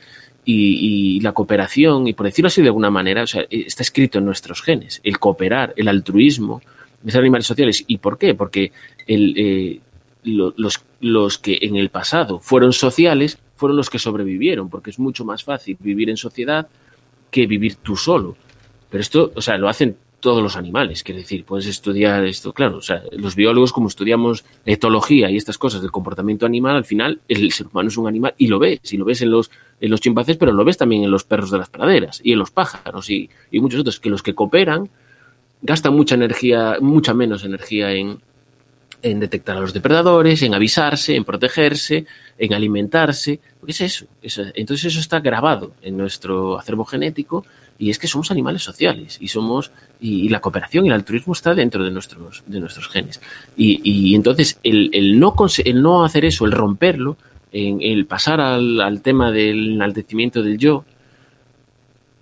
[0.49, 4.25] y, la cooperación, y por decirlo así de alguna manera, o sea, está escrito en
[4.25, 6.63] nuestros genes, el cooperar, el altruismo,
[7.07, 7.85] ser animales sociales.
[7.87, 8.35] ¿Y por qué?
[8.35, 8.73] Porque
[9.07, 9.81] eh,
[10.23, 14.99] lo, los, los que en el pasado fueron sociales fueron los que sobrevivieron, porque es
[14.99, 16.69] mucho más fácil vivir en sociedad
[17.31, 18.37] que vivir tú solo.
[18.89, 22.79] Pero esto, o sea, lo hacen todos los animales, quiere decir, puedes estudiar esto, claro,
[22.79, 27.21] o sea, los biólogos como estudiamos etología y estas cosas del comportamiento animal, al final
[27.29, 29.51] el ser humano es un animal y lo ves, y lo ves en los,
[29.81, 32.39] en los chimpancés, pero lo ves también en los perros de las praderas y en
[32.39, 34.89] los pájaros y, y muchos otros, que los que cooperan
[35.63, 38.21] gastan mucha energía, mucha menos energía en,
[39.03, 42.07] en detectar a los depredadores, en avisarse, en protegerse,
[42.39, 47.45] en alimentarse, porque es eso, eso, entonces eso está grabado en nuestro acervo genético
[47.79, 51.55] y es que somos animales sociales y somos y, la cooperación y el altruismo está
[51.55, 53.21] dentro de nuestros de nuestros genes
[53.57, 55.35] y, y entonces el, el, no
[55.65, 57.17] el no hacer eso el romperlo
[57.53, 60.85] en el pasar al, al tema del enaltecimiento del yo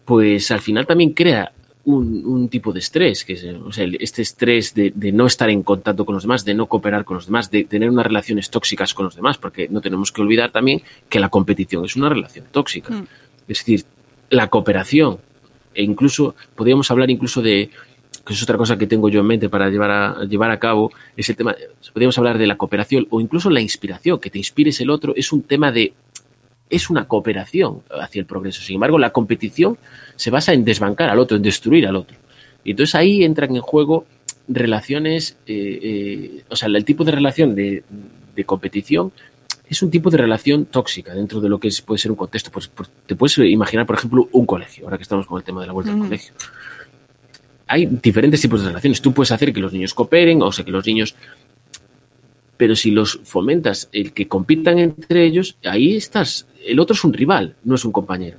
[0.04, 1.52] pues al final también crea
[1.86, 5.50] un, un, tipo de estrés, que es o sea, este estrés de, de, no estar
[5.50, 8.48] en contacto con los demás, de no cooperar con los demás, de tener unas relaciones
[8.48, 12.08] tóxicas con los demás, porque no tenemos que olvidar también que la competición es una
[12.08, 12.94] relación tóxica.
[12.94, 13.06] Mm.
[13.48, 13.84] Es decir,
[14.30, 15.18] la cooperación,
[15.74, 17.70] e incluso podríamos hablar incluso de,
[18.24, 20.92] que es otra cosa que tengo yo en mente para llevar a, llevar a cabo,
[21.16, 21.54] es el tema,
[21.92, 25.32] podríamos hablar de la cooperación o incluso la inspiración, que te inspires el otro, es
[25.32, 25.92] un tema de
[26.70, 28.62] es una cooperación hacia el progreso.
[28.62, 29.76] Sin embargo, la competición
[30.16, 32.16] se basa en desbancar al otro, en destruir al otro.
[32.64, 34.06] Y entonces ahí entran en juego
[34.48, 37.84] relaciones, eh, eh, o sea, el tipo de relación de,
[38.34, 39.12] de, competición
[39.68, 42.50] es un tipo de relación tóxica dentro de lo que es, puede ser un contexto.
[42.50, 45.60] Pues, pues, te puedes imaginar, por ejemplo, un colegio, ahora que estamos con el tema
[45.60, 45.96] de la vuelta -huh.
[45.96, 46.34] al colegio.
[47.66, 49.00] Hay diferentes tipos de relaciones.
[49.00, 51.14] Tú puedes hacer que los niños cooperen, o sea, que los niños
[52.56, 57.12] pero si los fomentas el que compitan entre ellos, ahí estás, el otro es un
[57.12, 58.38] rival, no es un compañero.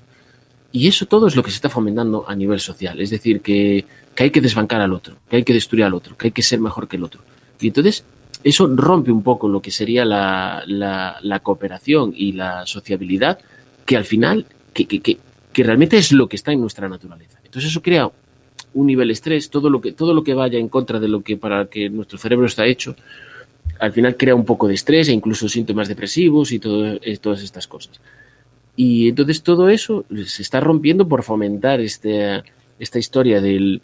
[0.71, 3.85] Y eso todo es lo que se está fomentando a nivel social, es decir, que,
[4.13, 6.41] que hay que desbancar al otro, que hay que destruir al otro, que hay que
[6.41, 7.21] ser mejor que el otro.
[7.59, 8.03] Y entonces
[8.45, 13.39] eso rompe un poco lo que sería la, la, cooperación y la sociabilidad,
[13.87, 15.17] que al final, que, que, que,
[15.51, 17.39] que realmente es lo que está en nuestra naturaleza.
[17.43, 18.07] Entonces eso crea
[18.75, 21.21] un nivel de estrés, todo lo que, todo lo que vaya en contra de lo
[21.21, 22.95] que para que nuestro cerebro está hecho,
[23.79, 27.41] al final crea un poco de estrés e incluso síntomas depresivos y todo, eh, todas
[27.41, 27.99] estas cosas.
[28.75, 32.43] Y entonces todo eso se está rompiendo por fomentar este,
[32.77, 33.81] esta historia del,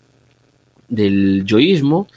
[0.88, 2.08] del yoísmo,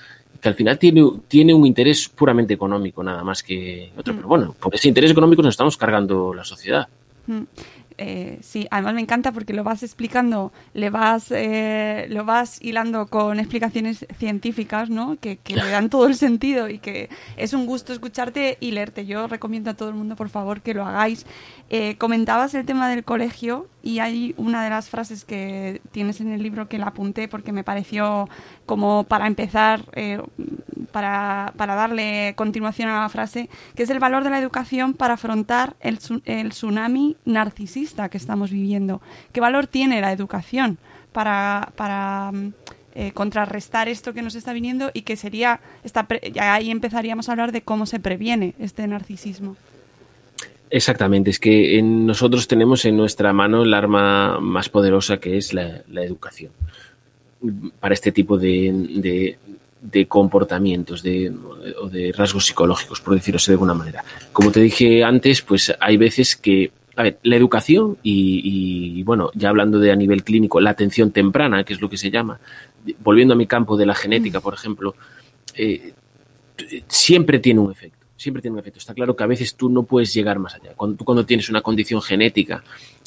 [0.45, 4.13] que al final tiene, tiene un interés puramente económico, nada más que otro.
[4.13, 4.17] Mm.
[4.17, 6.87] Pero bueno, por ese interés económico nos estamos cargando la sociedad.
[7.27, 7.45] Mm.
[7.97, 13.07] Eh, sí, además me encanta porque lo vas explicando, le vas, eh, lo vas hilando
[13.07, 15.17] con explicaciones científicas, ¿no?
[15.19, 19.07] Que, que, le dan todo el sentido y que es un gusto escucharte y leerte.
[19.07, 21.25] Yo recomiendo a todo el mundo, por favor, que lo hagáis.
[21.71, 26.33] Eh, comentabas el tema del colegio y hay una de las frases que tienes en
[26.33, 28.29] el libro que la apunté porque me pareció
[28.65, 30.23] como para empezar, eh,
[30.91, 35.15] para, para, darle continuación a la frase, que es el valor de la educación para
[35.15, 39.03] afrontar el, el tsunami narcisista que estamos viviendo.
[39.33, 40.79] ¿Qué valor tiene la educación
[41.13, 42.33] para, para
[42.95, 47.33] eh, contrarrestar esto que nos está viniendo y que sería, esta, ya ahí empezaríamos a
[47.33, 49.57] hablar de cómo se previene este narcisismo?
[50.71, 55.55] Exactamente, es que en nosotros tenemos en nuestra mano el arma más poderosa que es
[55.55, 56.51] la, la educación
[57.81, 59.39] para este tipo de, de,
[59.81, 61.33] de comportamientos de,
[61.81, 64.03] o de rasgos psicológicos, por decirlo de alguna manera.
[64.33, 69.31] Como te dije antes, pues hay veces que, a ver, la educación y, y, bueno,
[69.35, 72.41] ya hablando de a nivel clínico, la atención temprana, que es lo que se llama,
[73.01, 74.95] volviendo a mi campo de la genética, por ejemplo,
[75.55, 75.93] eh,
[76.89, 78.79] siempre tiene un efecto siempre tiene un efecto.
[78.79, 80.73] Está claro que a veces tú no puedes llegar más allá.
[80.75, 82.63] Cuando, tú cuando tienes una condición genética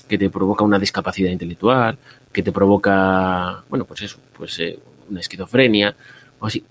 [0.08, 1.98] que te provoca una discapacidad intelectual,
[2.32, 5.96] que te provoca, bueno, pues eso, pues eh, una esquizofrenia,
[6.40, 6.64] o así,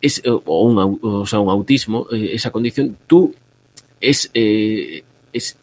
[0.00, 3.34] es, o, un, o sea, un autismo, eh, esa condición, tú
[4.00, 5.58] es, eh, es,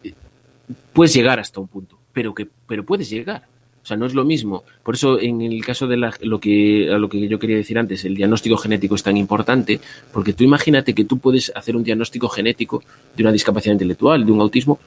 [0.93, 3.47] puedes llegar hasta un punto, pero que, pero puedes llegar.
[3.88, 4.65] O sea, no es lo mismo.
[4.84, 7.80] Por eso, en el caso de la, lo, que, a lo que yo quería decir
[7.80, 9.80] antes, el diagnóstico genético es tan importante,
[10.12, 12.84] porque tú imagínate que tú puedes hacer un diagnóstico genético
[13.15, 14.78] de una discapacidad intelectual, de un autismo,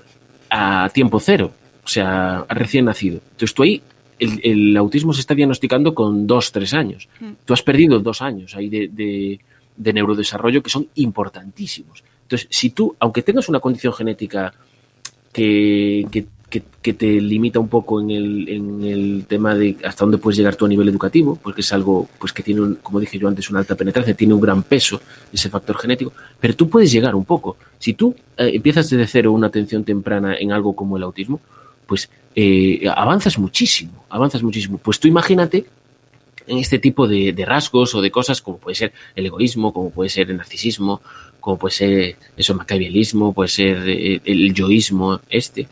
[0.51, 1.51] a tiempo cero,
[1.83, 3.23] o sea, recién nacido.
[3.31, 3.81] Entonces tú ahí,
[4.19, 7.09] el, el autismo se está diagnosticando con dos, tres años.
[7.21, 7.31] Mm.
[7.47, 9.41] Tú has perdido dos años ahí de, de,
[9.79, 12.05] de neurodesarrollo que son importantísimos.
[12.25, 14.53] Entonces, si tú, aunque tengas una condición genética
[15.33, 20.19] que, que que, te limita un poco en el, en el, tema de hasta dónde
[20.19, 23.19] puedes llegar tú a nivel educativo, porque es algo pues que tiene, un, como dije
[23.19, 25.01] yo antes, una alta penetrancia, tiene un gran peso
[25.33, 27.57] ese factor genético, pero tú puedes llegar un poco.
[27.79, 31.41] Si tú eh, empiezas desde cero una atención temprana en algo como el autismo,
[31.87, 34.79] pues eh, avanzas muchísimo, avanzas muchísimo.
[34.79, 35.67] Pues tú imagínate
[36.47, 40.11] en este tipo de, rasgos o de cosas como puede ser el egoísmo, como puede
[40.11, 41.01] ser el narcisismo,
[41.39, 45.69] como puede ser eso, maquiavelismo, puede ser eh, el yoísmo este,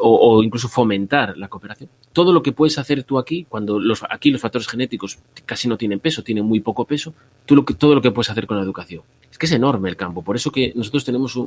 [0.00, 1.90] o, incluso fomentar la cooperación.
[2.12, 5.76] Todo lo que puedes hacer tú aquí, cuando los, aquí los factores genéticos casi no
[5.76, 7.14] tienen peso, tienen muy poco peso,
[7.46, 9.02] todo lo que puedes hacer con la educación.
[9.30, 11.38] Es que es enorme el campo, por eso que nosotros tenemos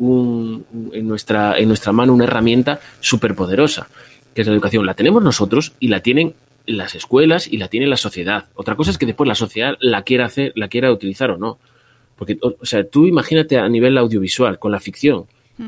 [0.00, 3.88] en, nuestra, en nuestra mano una herramienta súper poderosa,
[4.34, 4.86] que es la educación.
[4.86, 6.34] La tenemos nosotros y la tienen
[6.66, 8.46] las escuelas y la tiene la sociedad.
[8.54, 11.58] Otra cosa es que después la sociedad la quiera hacer, la quiera utilizar o no.
[12.16, 15.24] Porque, o sea, tú imagínate a nivel audiovisual, con la ficción.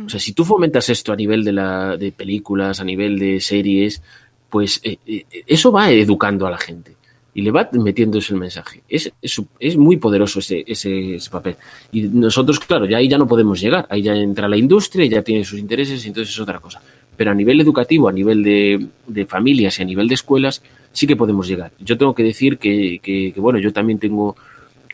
[0.07, 3.40] O sea, si tú fomentas esto a nivel de, la, de películas, a nivel de
[3.40, 4.02] series,
[4.48, 6.96] pues eh, eh, eso va educando a la gente
[7.35, 8.83] y le va metiendo ese mensaje.
[8.88, 11.57] Es, es, es muy poderoso ese, ese, ese, papel.
[11.90, 13.87] Y nosotros, claro, ya ahí ya no podemos llegar.
[13.88, 16.83] Ahí ya entra la industria, ya tiene sus intereses y entonces es otra cosa.
[17.16, 21.07] Pero a nivel educativo, a nivel de, de familias y a nivel de escuelas, sí
[21.07, 21.72] que podemos llegar.
[21.78, 24.37] Yo tengo que decir que, que, que bueno, yo también tengo,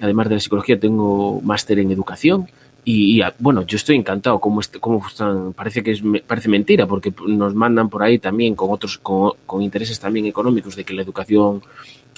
[0.01, 2.49] además de la psicología, tengo máster en educación.
[2.91, 7.13] Y, y, bueno, yo estoy encantado cómo, cómo están, parece que es, parece mentira, porque
[7.27, 11.61] nos mandan por ahí también con otros, con, intereses también económicos de que la educación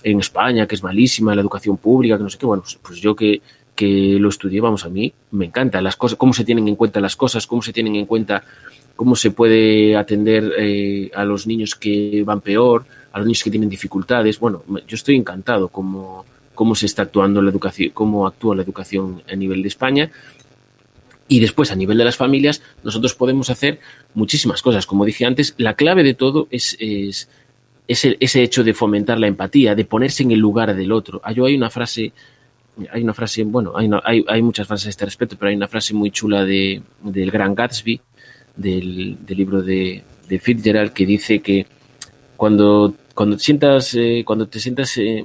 [0.05, 3.17] en España, que es malísima, la educación pública, que no sé qué, bueno, pues yo
[3.17, 3.43] que,
[3.75, 7.01] que lo estudié, vamos, a mí me encanta las cosas, cómo se tienen en cuenta
[7.01, 8.45] las cosas, cómo se tienen en cuenta,
[8.95, 13.51] cómo se puede atender eh, a los niños que van peor, a los niños que
[13.51, 14.39] tienen dificultades.
[14.39, 19.23] Bueno, yo estoy encantado cómo, cómo se está actuando la educación, cómo actúa la educación
[19.29, 20.13] a nivel de España.
[21.31, 23.79] Y después, a nivel de las familias, nosotros podemos hacer
[24.15, 24.85] muchísimas cosas.
[24.85, 27.29] Como dije antes, la clave de todo es, es,
[27.87, 31.23] es el, ese hecho de fomentar la empatía, de ponerse en el lugar del otro.
[31.33, 32.13] Yo hay una frase,
[32.91, 35.69] hay una frase, bueno, hay, hay, hay muchas frases a este respecto, pero hay una
[35.69, 38.01] frase muy chula de, del Gran Gatsby,
[38.57, 41.65] del, del libro de, de Fitzgerald, que dice que
[42.41, 45.23] cuando cuando te sientas, eh, cuando te sientas eh,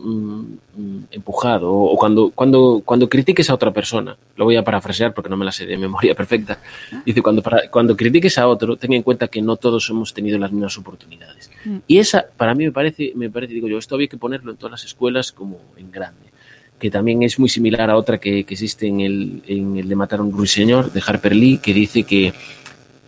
[1.11, 5.29] empujado o, o, cuando, cuando, cuando critiques a otra persona, lo voy a parafrasear porque
[5.29, 6.59] no me la sé de memoria perfecta,
[7.05, 10.37] dice, cuando, para, cuando critiques a otro, ten en cuenta que no todos hemos tenido
[10.37, 11.49] las mismas oportunidades.
[11.63, 11.77] Mm.
[11.87, 14.57] Y esa, para mí me parece, me parece, digo yo, esto había que ponerlo en
[14.57, 16.33] todas las escuelas como en grande
[16.77, 19.95] que también es muy similar a otra que, que existe en el, en el de
[19.95, 22.33] Matar a un ruiseñor, de Harper Lee, que dice que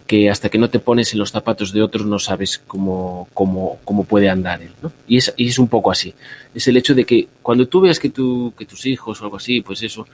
[0.07, 3.79] que hasta que no te pones en los zapatos de otros no sabes cómo, cómo,
[3.83, 4.71] cómo puede andar él.
[4.81, 4.91] ¿no?
[5.07, 6.13] Y, es, y es un poco así.
[6.55, 9.37] Es el hecho de que cuando tú veas que, tu, que tus hijos o algo
[9.37, 10.07] así, pues eso,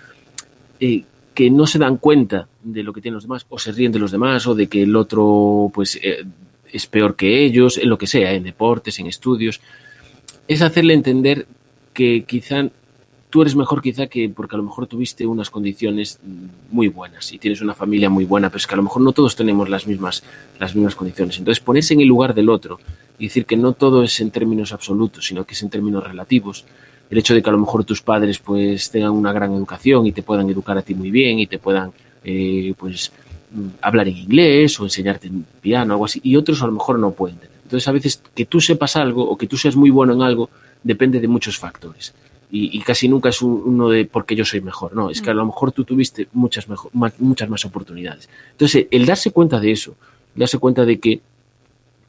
[0.80, 1.04] eh,
[1.34, 4.00] que no se dan cuenta de lo que tienen los demás, o se ríen de
[4.00, 6.26] los demás, o de que el otro pues eh,
[6.72, 9.62] es peor que ellos, en lo que sea, en deportes, en estudios,
[10.48, 11.46] es hacerle entender
[11.94, 12.68] que quizá
[13.34, 16.20] tú eres mejor quizá que porque a lo mejor tuviste unas condiciones
[16.70, 19.12] muy buenas y tienes una familia muy buena, pero es que a lo mejor no
[19.12, 20.22] todos tenemos las mismas,
[20.60, 21.40] las mismas condiciones.
[21.40, 22.80] Entonces, ponerse en el lugar del otro
[23.18, 26.64] y decir que no todo es en términos absolutos, sino que es en términos relativos.
[27.10, 30.12] El hecho de que a lo mejor tus padres pues tengan una gran educación y
[30.12, 31.92] te puedan educar a ti muy bien y te puedan
[32.24, 33.12] eh, pues
[33.82, 37.10] hablar en inglés o enseñarte en piano algo así, y otros a lo mejor no
[37.10, 37.40] pueden.
[37.64, 40.52] Entonces, a veces que tú sepas algo o que tú seas muy bueno en algo
[40.84, 42.14] depende de muchos factores
[42.56, 45.34] y, casi nunca es un, uno de porque yo soy mejor, no, es que a
[45.34, 48.30] lo mejor tú tuviste muchas, mejor, más, muchas más oportunidades.
[48.52, 49.96] Entonces, el darse cuenta de eso,
[50.36, 51.20] darse cuenta de que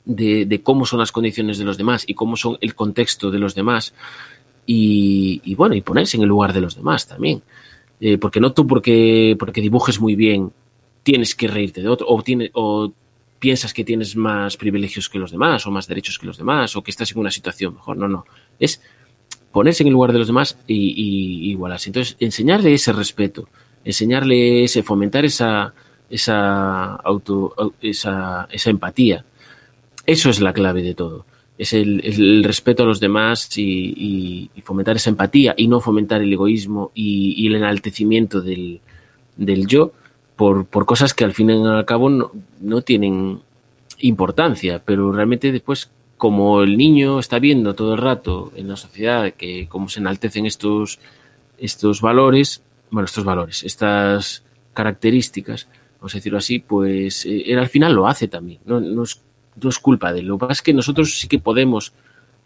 [0.04, 3.38] de, de, cómo son las condiciones de los demás y cómo son el contexto de
[3.38, 3.94] los demás
[4.66, 7.42] y, y bueno, y ponerse en el lugar de los demás también.
[7.98, 10.52] Eh, porque no tú porque, porque dibujes muy bien
[11.02, 12.92] tienes que reírte de otro o, tiene, o
[13.38, 16.82] piensas que tienes más privilegios que los demás o más derechos que los demás o
[16.82, 17.96] que estás en una situación mejor.
[17.96, 18.26] No, no.
[18.58, 18.82] Es
[19.54, 21.88] ponerse en el lugar de los demás y, y, igualarse.
[21.88, 23.48] Entonces, enseñarle ese respeto,
[23.84, 25.72] enseñarle ese, fomentar esa,
[26.10, 27.00] esa,
[27.80, 29.24] esa, esa empatía.
[30.06, 31.24] Eso es la clave de todo.
[31.56, 36.32] Es el, respeto a los demás y, y, fomentar esa empatía y no fomentar el
[36.32, 38.80] egoísmo y el enaltecimiento del,
[39.36, 39.92] del yo
[40.34, 43.38] por, por, cosas que al fin y al cabo no, no tienen
[44.00, 49.32] importancia, pero realmente después como el niño está viendo todo el rato en la sociedad
[49.32, 50.98] que cómo se enaltecen estos,
[51.58, 57.68] estos valores, bueno, estos valores, estas características, vamos a decirlo así, pues eh, él al
[57.68, 59.20] final lo hace también, no, no, es,
[59.60, 60.26] no es culpa de él.
[60.26, 61.92] Lo que pasa es que nosotros sí que podemos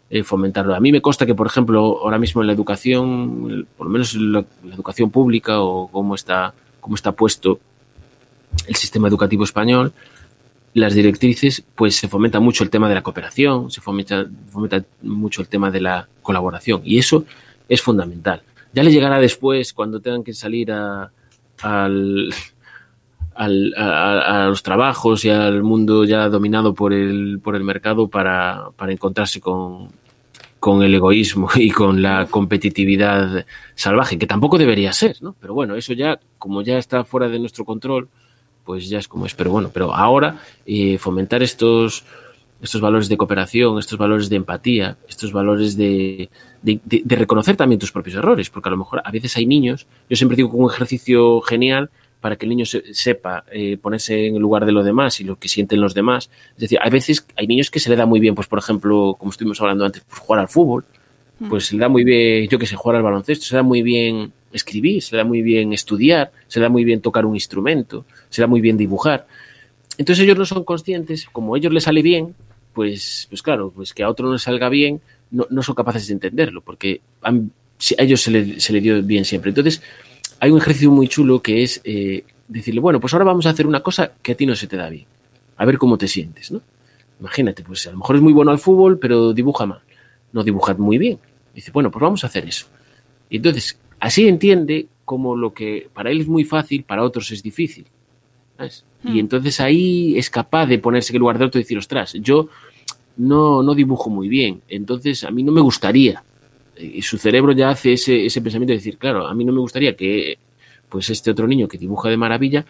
[0.09, 0.73] eh, fomentarlo.
[0.75, 4.15] A mí me consta que, por ejemplo, ahora mismo en la educación, por lo menos
[4.15, 7.59] en la, la educación pública o cómo está, cómo está puesto
[8.67, 9.93] el sistema educativo español,
[10.73, 15.41] las directrices, pues se fomenta mucho el tema de la cooperación, se fomenta, fomenta mucho
[15.41, 17.25] el tema de la colaboración y eso
[17.67, 18.41] es fundamental.
[18.73, 21.11] Ya le llegará después cuando tengan que salir a,
[21.61, 22.33] al,
[23.35, 28.91] a, los trabajos y al mundo ya dominado por el, por el mercado para, para
[28.91, 29.89] encontrarse con,
[30.59, 33.45] con el egoísmo y con la competitividad
[33.75, 35.35] salvaje, que tampoco debería ser, ¿no?
[35.39, 38.09] Pero bueno, eso ya, como ya está fuera de nuestro control,
[38.63, 39.33] pues ya es como es.
[39.33, 42.03] Pero bueno, pero ahora eh, fomentar estos,
[42.61, 46.29] estos valores de cooperación, estos valores de empatía, estos valores de,
[46.61, 49.45] de, de, de, reconocer también tus propios errores, porque a lo mejor a veces hay
[49.45, 51.89] niños, yo siempre digo que un ejercicio genial
[52.21, 55.23] para que el niño se, sepa eh, ponerse en el lugar de los demás y
[55.23, 56.29] lo que sienten los demás.
[56.53, 59.15] Es decir, hay veces, hay niños que se le da muy bien, pues por ejemplo,
[59.17, 60.85] como estuvimos hablando antes, pues, jugar al fútbol,
[61.47, 63.63] pues se le da muy bien, yo que sé, jugar al baloncesto, se le da
[63.63, 68.05] muy bien escribir, se da muy bien estudiar, se da muy bien tocar un instrumento,
[68.29, 69.27] se da muy bien dibujar.
[69.97, 72.35] Entonces ellos no son conscientes, como a ellos les sale bien,
[72.73, 76.07] pues, pues claro, pues que a otro no le salga bien, no, no son capaces
[76.07, 79.49] de entenderlo, porque a, a ellos se le, se le dio bien siempre.
[79.49, 79.81] Entonces,
[80.39, 83.67] hay un ejercicio muy chulo que es eh, decirle, bueno, pues ahora vamos a hacer
[83.67, 85.05] una cosa que a ti no se te da bien.
[85.57, 86.61] A ver cómo te sientes, ¿no?
[87.19, 89.81] Imagínate, pues a lo mejor es muy bueno al fútbol, pero dibuja mal.
[90.31, 91.19] No dibuja muy bien.
[91.53, 92.67] Dice, bueno, pues vamos a hacer eso.
[93.29, 97.41] Y entonces, así entiende como lo que para él es muy fácil, para otros es
[97.43, 97.85] difícil.
[98.57, 98.85] ¿sabes?
[99.03, 99.15] Hmm.
[99.15, 102.13] Y entonces ahí es capaz de ponerse en el lugar de otro y decir, ostras,
[102.13, 102.49] yo
[103.17, 106.23] no, no dibujo muy bien, entonces a mí no me gustaría
[106.79, 109.59] y su cerebro ya hace ese, ese pensamiento de decir, claro, a mí no me
[109.59, 110.37] gustaría que
[110.87, 112.65] pues este otro niño que dibuja de maravilla,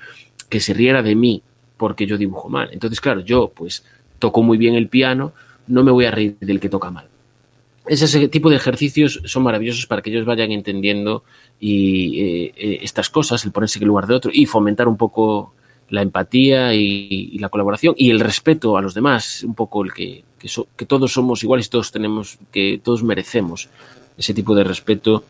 [0.50, 1.42] que se riera de mí
[1.78, 2.70] porque yo dibujo mal.
[2.74, 3.86] Entonces, claro, yo pues
[4.18, 5.34] toco muy bien el piano,
[5.68, 7.08] no me voy a reír del que toca mal.
[7.90, 11.24] Ese tipo de ejercicios son maravillosos para que ellos vayan entendiendo
[11.60, 14.98] y, eh, eh, estas cosas, el ponerse en el lugar de otro y fomentar un
[14.98, 15.54] poco
[15.90, 19.92] la empatía y, y, la colaboración y el respeto a los demás, un poco el
[19.92, 23.70] que, que, so, que todos somos iguales, todos tenemos, que todos merecemos
[24.18, 25.24] ese tipo de respeto,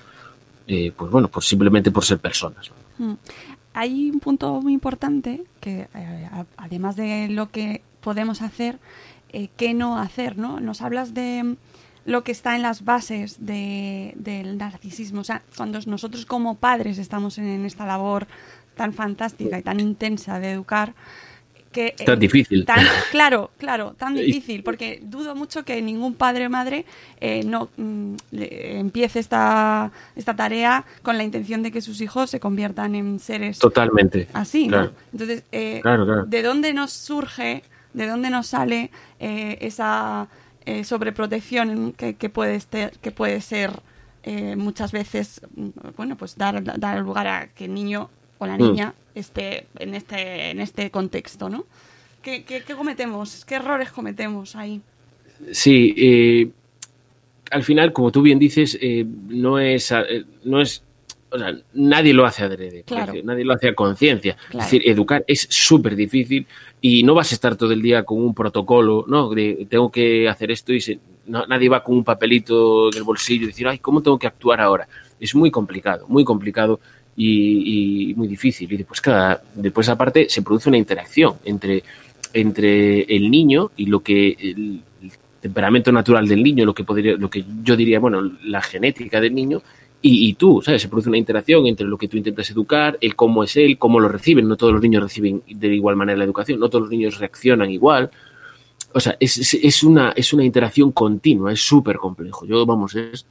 [0.68, 2.72] eh, pues bueno, pues simplemente por ser personas.
[2.97, 3.14] Mm.
[3.74, 8.80] Hay un punto muy importante que, eh, además de lo que podemos hacer,
[9.32, 10.38] eh, ¿qué no hacer?
[10.38, 10.60] ¿no?
[10.60, 11.55] Nos hablas de
[12.06, 15.22] lo que está en las bases de, del narcisismo.
[15.22, 18.28] O sea, cuando nosotros como padres estamos en, en esta labor
[18.76, 20.93] tan fantástica y tan intensa de educar,
[21.72, 26.47] que tan eh, difícil tan, claro claro tan difícil porque dudo mucho que ningún padre
[26.47, 26.86] o madre
[27.20, 32.39] eh, no mm, empiece esta esta tarea con la intención de que sus hijos se
[32.39, 34.86] conviertan en seres totalmente así claro.
[34.86, 34.93] ¿no?
[35.14, 36.26] entonces eh, claro, claro.
[36.26, 38.91] de dónde nos surge de dónde nos sale
[40.66, 43.82] eh, sobreprotección que, que puede ser que puede ser
[44.57, 45.41] muchas veces
[45.97, 49.20] bueno pues dar dar lugar a que el niño o la niña mm.
[49.20, 51.66] esté en este, en este contexto, ¿no?
[52.24, 53.45] ¿Qué, qué, qué cometemos?
[53.45, 54.82] ¿Qué errores cometemos ahí?
[55.51, 56.49] Sí, eh,
[57.51, 60.84] al final, como tú bien dices, eh, no es, eh, no es
[61.32, 63.13] o sea, nadie lo hace adrede, claro.
[63.23, 64.36] nadie lo hace a conciencia.
[64.49, 64.65] Claro.
[64.65, 66.47] Es decir, educar es súper difícil
[66.82, 69.30] y no vas a estar todo el día con un protocolo, ¿no?
[69.30, 73.03] De tengo que hacer esto y se, no, nadie va con un papelito en el
[73.03, 74.88] bolsillo y decir, ay, ¿cómo tengo que actuar ahora?
[75.19, 76.80] Es muy complicado, muy complicado
[77.15, 78.71] y, y muy difícil.
[78.71, 81.84] Y después, cada, después aparte, se produce una interacción entre,
[82.34, 85.11] entre el niño y lo que el, el
[85.41, 89.36] temperamento natural del niño, lo que podría, lo que yo diría, bueno, la genética del
[89.36, 89.61] niño
[90.02, 90.82] y, tú, ¿sabes?
[90.82, 94.00] Se produce una interacción entre lo que tú intentas educar, el cómo es él, cómo
[94.00, 94.47] lo reciben.
[94.47, 97.70] No todos los niños reciben de igual manera la educación, no todos los niños reaccionan
[97.70, 98.10] igual.
[98.93, 102.45] O sea, es, es, una, es una interacción continua, es súper complejo.
[102.45, 103.26] Yo, vamos, es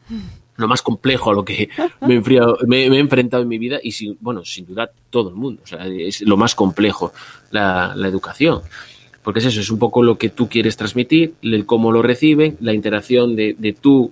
[0.57, 1.71] lo más complejo a lo que
[2.03, 5.63] me he enfrentado en mi vida y, sin, bueno, sin duda, todo el mundo.
[5.65, 7.13] O sea, es lo más complejo
[7.51, 8.61] la, la educación
[9.29, 12.57] porque es eso, es un poco lo que tú quieres transmitir, el cómo lo reciben,
[12.61, 14.11] la interacción de, de tú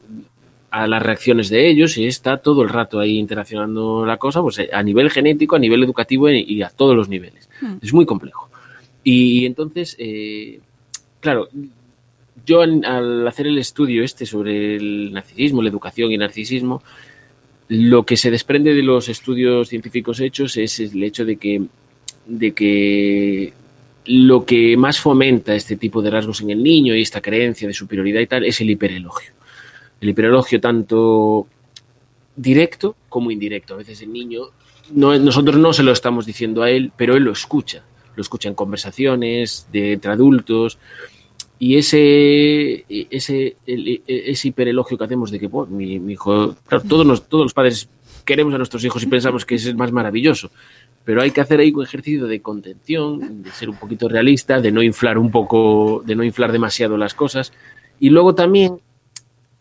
[0.77, 4.61] a las reacciones de ellos y está todo el rato ahí interaccionando la cosa, pues
[4.71, 7.49] a nivel genético, a nivel educativo y a todos los niveles.
[7.63, 7.77] Hmm.
[7.81, 8.51] Es muy complejo.
[9.03, 10.61] Y entonces, eh,
[11.21, 11.49] claro,
[12.45, 16.83] yo al hacer el estudio este sobre el narcisismo, la educación y el narcisismo,
[17.69, 21.63] lo que se desprende de los estudios científicos hechos es el hecho de que,
[22.27, 23.55] de que
[24.05, 27.73] lo que más fomenta este tipo de rasgos en el niño y esta creencia de
[27.73, 29.37] superioridad y tal es el hiperelogio
[30.01, 31.47] el hiperelogio tanto
[32.37, 33.75] directo como indirecto.
[33.75, 34.43] A veces el niño,
[34.93, 37.83] no, nosotros no se lo estamos diciendo a él, pero él lo escucha.
[38.15, 40.79] Lo escucha en conversaciones de, entre adultos.
[41.59, 47.29] Y ese, ese, ese hiperelogio que hacemos de que bueno, mi, hijo, claro, todos, nos,
[47.29, 47.89] todos los padres
[48.27, 50.51] queremos a nuestros hijos y pensamos que es más maravilloso,
[51.05, 54.73] pero hay que hacer ahí un ejercicio de contención, de ser un poquito realista, de
[54.73, 57.53] no inflar un poco, de no inflar demasiado las cosas.
[58.01, 58.81] Y luego también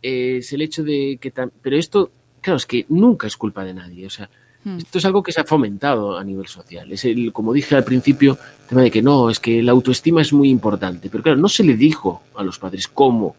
[0.06, 1.32] eh, es el hecho de que...
[1.62, 4.06] Pero esto, claro, es que nunca es culpa de nadie.
[4.06, 4.30] O sea,
[4.68, 4.78] Hmm.
[4.80, 6.92] Esto es algo que se ha fomentado a nivel social.
[6.92, 8.32] Es el, como dije al principio,
[8.64, 11.08] el tema de que no, es que la autoestima es muy importante.
[11.12, 13.36] Pero claro, no se le dijo a los padres cómo,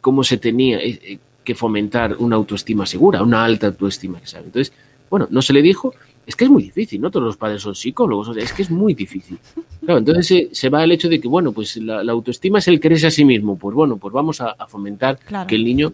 [0.00, 4.18] cómo se tenía eh, eh, que fomentar una autoestima segura, una alta autoestima.
[4.24, 4.46] ¿sabe?
[4.46, 4.72] Entonces,
[5.10, 5.92] bueno, no se le dijo,
[6.26, 8.62] es que es muy difícil, no todos los padres son psicólogos, o sea, es que
[8.62, 9.38] es muy difícil.
[9.84, 12.68] Claro, entonces se, se va al hecho de que, bueno, pues la, la autoestima es
[12.68, 15.46] el quererse a sí mismo, pues bueno, pues vamos a, a fomentar Claro.
[15.46, 15.92] que el niño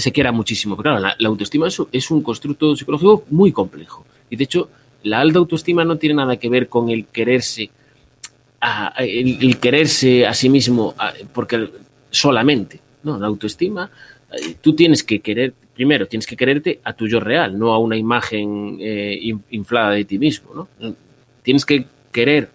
[0.00, 0.76] se quiera muchísimo.
[0.76, 4.04] Pero claro, la, autoestima es, un constructo psicológico muy complejo.
[4.30, 4.68] Y de hecho,
[5.02, 7.70] la alta autoestima no tiene nada que ver con el quererse,
[8.60, 10.94] a- el, quererse a sí mismo,
[11.32, 11.70] porque
[12.10, 13.18] solamente, ¿no?
[13.18, 13.90] La autoestima,
[14.32, 17.78] eh, tú tienes que querer, primero, tienes que quererte a tu yo real, no a
[17.78, 20.94] una imagen eh, in- inflada de ti mismo, ¿no?
[21.42, 22.48] Tienes que querer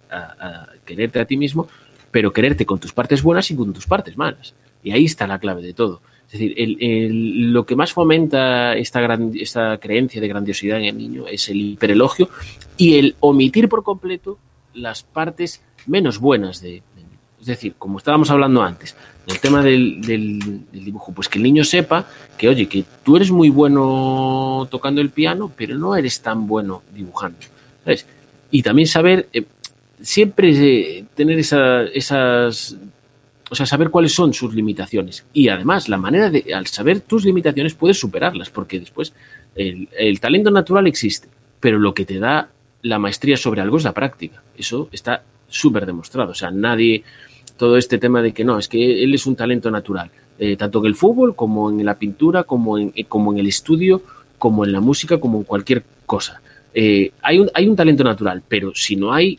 [0.84, 1.68] quererte a ti mismo,
[2.10, 4.54] pero quererte con tus partes buenas y con tus partes malas.
[4.84, 6.02] Y ahí está la clave de todo.
[6.32, 10.84] Es decir, el- el- lo que más fomenta esta, gran- esta creencia de grandiosidad en
[10.86, 12.30] el niño es el hiperelogio
[12.78, 14.38] y el omitir por completo
[14.72, 17.08] las partes menos buenas de, niño.
[17.38, 20.38] Es decir, como estábamos hablando antes, el tema del, del-
[20.72, 22.06] del dibujo, pues que el niño sepa
[22.38, 26.82] que, oye, que tú eres muy bueno tocando el piano, pero no eres tan bueno
[26.94, 27.36] dibujando.
[27.84, 28.06] ¿sabes?
[28.50, 29.44] Y también saber, eh,
[30.00, 30.50] siempre
[30.98, 32.76] eh, tener esa- esas
[33.52, 35.26] o sea, saber cuáles son sus limitaciones.
[35.34, 39.12] Y además, la manera de, al saber tus limitaciones, puedes superarlas, porque después
[39.54, 41.28] el, talento natural existe,
[41.60, 42.48] pero lo que te da
[42.80, 44.42] la maestría sobre algo es la práctica.
[44.56, 46.30] Eso está súper demostrado.
[46.30, 47.04] O sea, nadie,
[47.58, 50.78] todo este tema de que no, es que él es un talento natural, eh, tanto
[50.78, 54.00] en el fútbol como en la pintura, como en, eh, como en el estudio,
[54.38, 56.40] como en la música, como en cualquier cosa.
[56.72, 59.38] Eh, hay, un, hay un talento natural, pero si no hay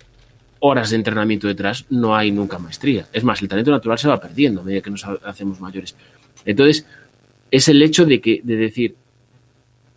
[0.65, 3.05] horas de entrenamiento detrás, no hay nunca maestría.
[3.11, 5.93] Es más, el talento natural se va perdiendo a medida que nos ha- hacemos mayores.
[6.45, 6.85] Entonces,
[7.51, 8.95] es el hecho de que, de decir,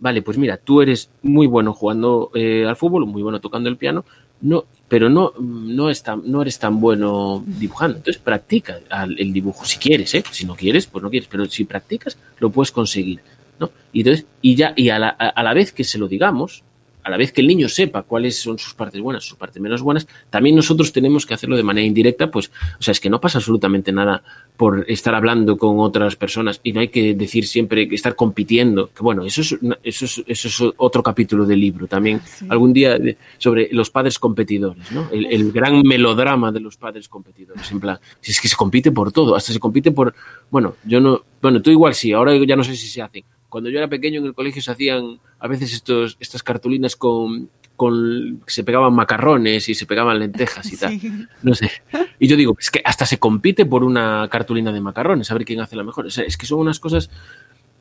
[0.00, 3.76] vale, pues mira, tú eres muy bueno jugando eh, al fútbol, muy bueno tocando el
[3.76, 4.04] piano,
[4.40, 7.98] no, pero no, no, es no eres tan bueno dibujando.
[7.98, 8.80] Entonces, practica
[9.16, 10.24] el dibujo si quieres, ¿eh?
[10.32, 13.20] Si no quieres, pues no quieres, pero si practicas, lo puedes conseguir.
[13.60, 13.70] ¿no?
[13.92, 16.64] Y, entonces, y, ya, y a, la, a la vez que se lo digamos,
[17.06, 19.80] a la vez que el niño sepa cuáles son sus partes buenas, sus partes menos
[19.80, 22.50] buenas, también nosotros tenemos que hacerlo de manera indirecta, pues,
[22.80, 24.24] o sea, es que no pasa absolutamente nada
[24.56, 28.90] por estar hablando con otras personas y no hay que decir siempre que estar compitiendo,
[28.92, 32.98] que bueno, eso es, eso es, eso es otro capítulo del libro también, algún día
[33.38, 35.08] sobre los padres competidores, ¿no?
[35.12, 38.90] El, el gran melodrama de los padres competidores, en plan, si es que se compite
[38.90, 40.12] por todo, hasta se compite por,
[40.50, 43.22] bueno, yo no, bueno, tú igual sí, ahora ya no sé si se hacen.
[43.48, 47.48] Cuando yo era pequeño en el colegio se hacían a veces estos, estas cartulinas con,
[47.76, 51.28] con se pegaban macarrones y se pegaban lentejas y tal.
[51.42, 51.70] No sé.
[52.18, 55.44] Y yo digo, es que hasta se compite por una cartulina de macarrones, a ver
[55.44, 56.06] quién hace la mejor.
[56.06, 57.10] O sea, es que son unas cosas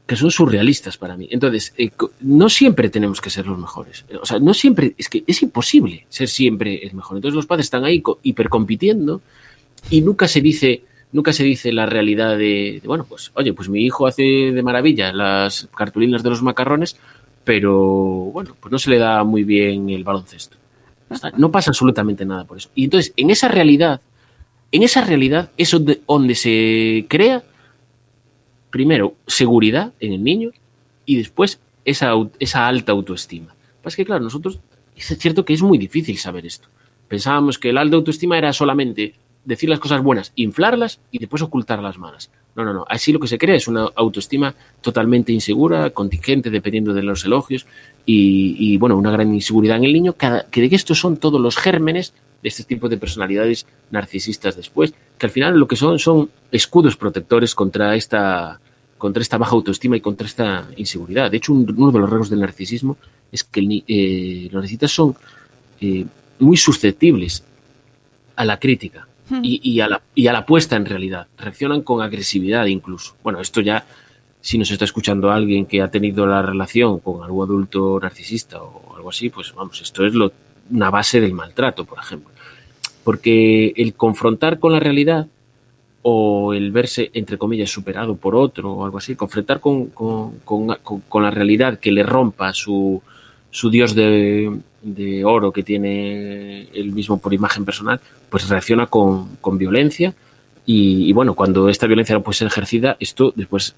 [0.05, 1.27] que son surrealistas para mí.
[1.31, 1.89] Entonces, eh,
[2.21, 4.05] no siempre tenemos que ser los mejores.
[4.21, 7.17] O sea, no siempre, es que es imposible ser siempre el mejor.
[7.17, 9.21] Entonces los padres están ahí co- hipercompitiendo
[9.89, 13.81] y nunca se dice, nunca se dice la realidad de, bueno, pues, oye, pues mi
[13.81, 16.97] hijo hace de maravilla las cartulinas de los macarrones,
[17.43, 17.73] pero
[18.33, 20.57] bueno, pues no se le da muy bien el baloncesto.
[21.37, 22.69] No pasa absolutamente nada por eso.
[22.75, 24.01] Y entonces, en esa realidad,
[24.71, 27.43] en esa realidad es donde, donde se crea,
[28.71, 30.51] primero, seguridad en el niño
[31.05, 33.55] y después esa, esa alta autoestima.
[33.81, 34.59] Pasa que, claro, nosotros,
[34.95, 36.67] es cierto que es muy difícil saber esto.
[37.07, 39.13] Pensábamos que el alta autoestima era solamente
[39.45, 42.29] decir las cosas buenas, inflarlas y después ocultar las malas.
[42.55, 42.85] No, no, no.
[42.89, 47.65] Así lo que se crea es una autoestima totalmente insegura, contingente, dependiendo de los elogios,
[48.07, 51.41] y, bueno, una gran inseguridad en el niño, cada, que de que estos son todos
[51.41, 55.97] los gérmenes de este tipo de personalidades narcisistas después, que al final lo que son
[55.97, 58.59] son escudos protectores contra esta,
[58.99, 61.31] contra esta baja autoestima y contra esta inseguridad.
[61.31, 62.97] De hecho, un- uno de los rasgos del narcisismo
[63.31, 65.15] es que eh, los narcisistas son
[65.81, 66.05] eh,
[66.39, 67.43] muy susceptibles
[68.35, 69.07] a la crítica
[69.41, 71.27] y, a la, y a la puesta en realidad.
[71.37, 73.15] Reaccionan con agresividad incluso.
[73.23, 73.85] Bueno, esto ya,
[74.41, 78.95] si nos está escuchando alguien que ha tenido la relación con algún adulto narcisista o
[78.95, 80.31] algo así, pues vamos, esto es lo,
[80.69, 82.31] una base del maltrato, por ejemplo.
[83.03, 85.27] Porque el confrontar con la realidad
[86.03, 91.23] o el verse, entre comillas, superado por otro o algo así, confrontar con, con, con-
[91.23, 93.01] la realidad que le rompa su,
[93.49, 94.61] su dios de
[95.25, 97.99] oro que tiene él mismo por imagen personal,
[98.35, 100.13] pues reacciona con, con violencia
[100.65, 103.75] y, bueno, cuando esta violencia no puede ser ejercida, esto después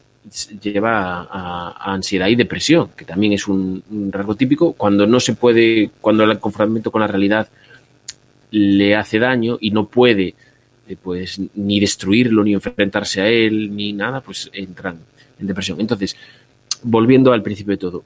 [0.59, 5.35] lleva a, ansiedad y depresión, que también es un, un rasgo típico, cuando no se
[5.35, 7.47] puede, cuando el confrontamiento con la realidad
[8.49, 10.33] le hace daño y no puede
[10.87, 14.97] eh, pues ni destruirlo, ni enfrentarse a él, ni nada, pues entran
[15.39, 15.79] en depresión.
[15.79, 16.17] Entonces,
[16.81, 18.03] volviendo al principio de todo,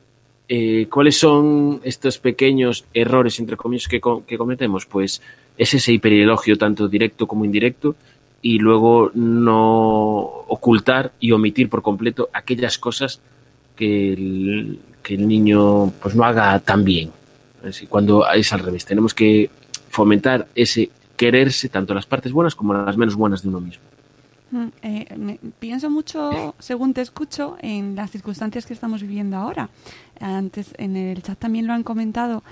[0.50, 4.86] eh, ¿cuáles son estos pequeños errores, entre comillas, que, que cometemos?
[4.86, 5.22] Pues
[5.58, 7.96] es ese hiperelogio, tanto directo como indirecto,
[8.42, 13.22] y luego no ocultar y omitir por completo aquellas cosas
[13.76, 17.12] que el, que el niño pues no haga tan bien.
[17.64, 19.50] Así, cuando es al revés, tenemos que
[19.90, 23.84] fomentar ese quererse tanto las partes buenas como las menos buenas de uno mismo.
[24.50, 29.70] Mm, eh, pienso mucho, según te escucho, en las circunstancias que estamos viviendo ahora.
[30.20, 32.44] Antes en el chat también lo han comentado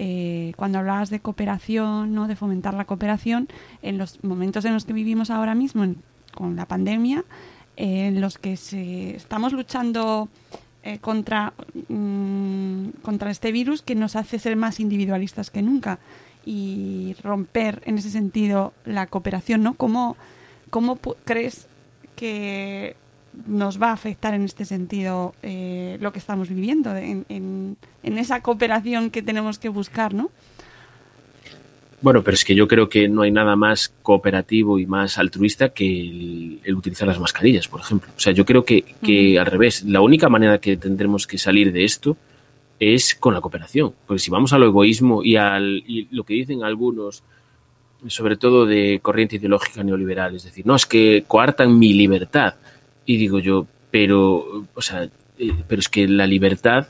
[0.00, 2.28] eh, cuando hablabas de cooperación, ¿no?
[2.28, 3.48] de fomentar la cooperación,
[3.82, 5.96] en los momentos en los que vivimos ahora mismo en,
[6.32, 7.24] con la pandemia,
[7.76, 10.28] eh, en los que se, estamos luchando
[10.84, 11.52] eh, contra,
[11.88, 15.98] mm, contra este virus que nos hace ser más individualistas que nunca
[16.46, 19.74] y romper en ese sentido la cooperación, ¿no?
[19.74, 20.16] ¿Cómo,
[20.70, 21.66] cómo crees
[22.14, 22.94] que
[23.46, 28.18] nos va a afectar en este sentido eh, lo que estamos viviendo, en, en, en,
[28.18, 30.30] esa cooperación que tenemos que buscar, ¿no?
[32.00, 35.70] Bueno, pero es que yo creo que no hay nada más cooperativo y más altruista
[35.70, 38.10] que el, el utilizar las mascarillas, por ejemplo.
[38.16, 39.40] O sea, yo creo que, que uh -huh.
[39.40, 42.16] al revés, la única manera que tendremos que salir de esto
[42.78, 43.92] es con la cooperación.
[44.06, 47.24] Porque si vamos al egoísmo y, al, y lo que dicen algunos,
[48.06, 52.54] sobre todo de corriente ideológica neoliberal, es decir, no, es que coartan mi libertad.
[53.08, 56.88] Y digo yo, pero, o sea, eh, pero es que la libertad,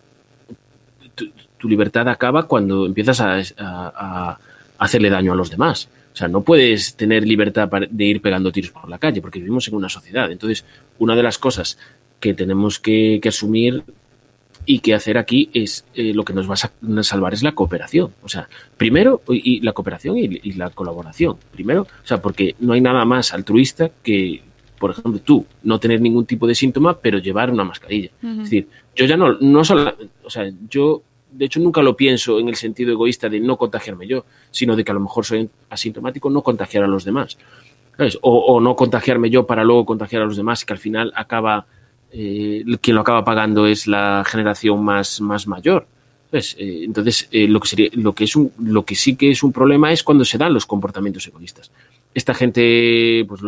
[1.15, 4.37] tu, libertad acaba cuando empiezas a,
[4.79, 5.89] hacerle daño a los demás.
[6.13, 9.69] O sea, no puedes tener libertad de ir pegando tiros por la calle, porque vivimos
[9.69, 10.29] en una sociedad.
[10.33, 10.65] Entonces,
[10.99, 11.79] una de las cosas
[12.19, 13.85] que tenemos que, que asumir
[14.67, 18.11] y que hacer aquí es eh, lo que nos va a salvar es la cooperación.
[18.25, 21.37] O sea, primero, y la cooperación y, y, la colaboración.
[21.53, 24.43] Primero, o sea, porque no hay nada más altruista que,
[24.79, 28.11] por ejemplo, tú no tener ningún tipo de síntoma, pero llevar una mascarilla.
[28.23, 28.33] Uh -huh.
[28.33, 32.39] Es decir, yo ya no, no solo, o sea, yo de hecho nunca lo pienso
[32.39, 35.49] en el sentido egoísta de no contagiarme yo, sino de que a lo mejor soy
[35.69, 37.37] asintomático, no contagiar a los demás.
[37.97, 38.19] ¿sabes?
[38.23, 41.67] O, o no contagiarme yo para luego contagiar a los demás, que al final acaba
[42.11, 45.87] eh, quien lo acaba pagando es la generación más, más mayor.
[46.31, 49.31] Pues, eh, entonces, eh, lo, que sería, lo, que es un, lo que sí que
[49.31, 51.71] es un problema es cuando se dan los comportamientos egoístas.
[52.19, 53.41] Esta gente, pues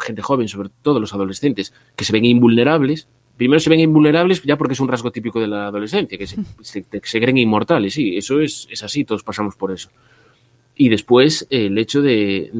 [0.00, 3.06] gente joven, sobre todo los adolescentes, que se ven invulnerables,
[3.36, 7.20] primero se ven invulnerables ya porque es un rasgo típico de la adolescencia, que se,
[7.20, 9.90] creen inmortales, sí, eso es, es, así, todos pasamos por eso.
[10.74, 12.50] Y después el hecho de,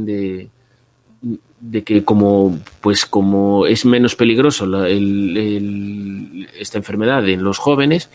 [1.58, 8.08] de que como pues como es menos peligroso esta enfermedad en los jóvenes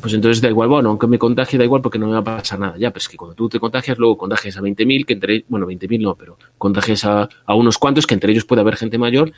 [0.00, 2.36] pues entonces da igual, bueno, aunque me contagie da igual porque no me va a
[2.38, 5.44] pasar nada ya, pues que cuando tú te contagias luego contagias a 20.000 que entre,
[5.48, 8.98] bueno 20.000 no, pero contagias a, a, unos cuantos que entre ellos puede haber gente
[8.98, 9.32] mayor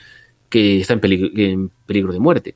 [0.49, 2.55] que está en peligro, en peligro de muerte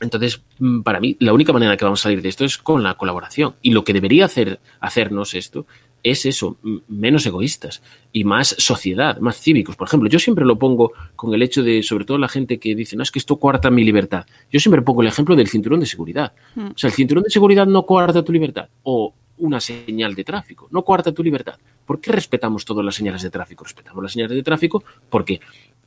[0.00, 2.82] entonces, mm, para mí, la única manera que vamos a salir de esto es con
[2.82, 3.54] la colaboración.
[3.62, 5.66] Y lo que debería hacer, hacernos esto
[6.02, 6.56] es eso,
[6.88, 7.82] menos egoístas
[8.12, 9.76] y más sociedad, más cívicos.
[9.76, 12.74] Por ejemplo, yo siempre lo pongo con el hecho de, sobre todo la gente que
[12.74, 14.26] dice, no, es que esto coarta mi libertad.
[14.50, 16.32] Yo siempre pongo el ejemplo del cinturón de seguridad.
[16.54, 16.66] Mm.
[16.74, 18.68] O sea, el cinturón de seguridad no coarta tu libertad.
[18.82, 21.58] O una señal de tráfico, no coarta tu libertad.
[21.84, 23.64] ¿Por qué respetamos todas las señales de tráfico?
[23.64, 25.40] Respetamos las señales de tráfico porque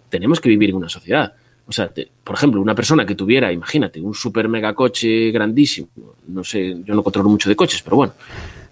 [0.10, 1.34] tenemos que vivir en una sociedad.
[1.66, 5.88] O sea, te, por ejemplo, una persona que tuviera, imagínate, un super mega coche grandísimo,
[6.28, 8.14] no sé, yo no controlo mucho de coches, pero bueno,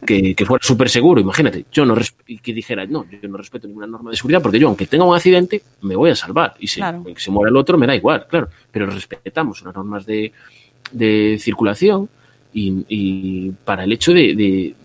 [0.05, 1.95] que, que fuera súper seguro, imagínate, yo no
[2.27, 5.05] y que dijera, no, yo no respeto ninguna norma de seguridad porque yo, aunque tenga
[5.05, 6.55] un accidente, me voy a salvar.
[6.59, 7.03] Y si claro.
[7.15, 8.49] se muera el otro, me da igual, claro.
[8.71, 10.31] Pero respetamos unas normas de,
[10.91, 12.09] de circulación
[12.53, 14.75] y, y, para el hecho de, de,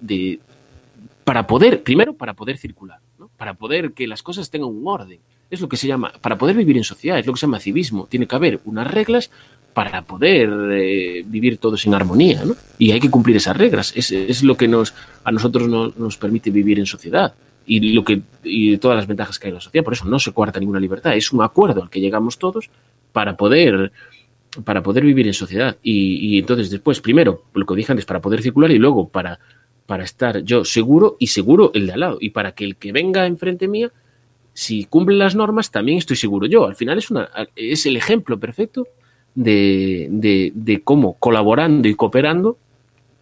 [0.00, 0.40] de,
[1.24, 3.30] para poder, primero, para poder circular, ¿no?
[3.36, 5.18] para poder que las cosas tengan un orden.
[5.48, 7.60] Es lo que se llama, para poder vivir en sociedad, es lo que se llama
[7.60, 8.08] civismo.
[8.08, 9.30] Tiene que haber unas reglas
[9.76, 12.56] para poder eh, vivir todos en armonía, ¿no?
[12.78, 13.92] Y hay que cumplir esas reglas.
[13.94, 17.34] Es, es lo que nos, a nosotros no, nos permite vivir en sociedad
[17.66, 19.84] y, lo que, y todas las ventajas que hay en la sociedad.
[19.84, 21.14] Por eso no se cuarta ninguna libertad.
[21.14, 22.70] Es un acuerdo al que llegamos todos
[23.12, 23.92] para poder,
[24.64, 25.76] para poder vivir en sociedad.
[25.82, 29.40] Y, entonces después, primero, lo que dije antes, para poder circular y luego para,
[29.84, 32.16] para estar yo seguro y seguro el de al lado.
[32.18, 33.92] Y para que el que venga enfrente mía,
[34.54, 36.66] si cumple las normas, también estoy seguro yo.
[36.66, 38.88] Al final es, una, es el ejemplo perfecto
[39.36, 42.56] de, de, de, cómo colaborando y cooperando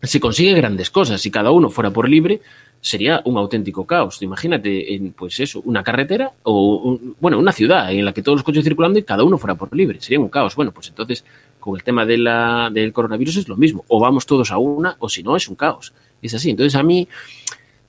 [0.02, 1.20] se consigue grandes cosas.
[1.20, 2.40] Si cada uno fuera por libre,
[2.80, 4.22] sería un auténtico caos.
[4.22, 8.36] Imagínate, en, pues eso, una carretera o, un, bueno, una ciudad en la que todos
[8.36, 10.00] los coches circulando y cada uno fuera por libre.
[10.00, 10.54] Sería un caos.
[10.54, 11.24] Bueno, pues entonces,
[11.58, 13.84] con el tema de la, del coronavirus es lo mismo.
[13.88, 15.94] O vamos todos a una, o si no, es un caos.
[16.22, 16.50] Es así.
[16.50, 17.08] Entonces, a mí,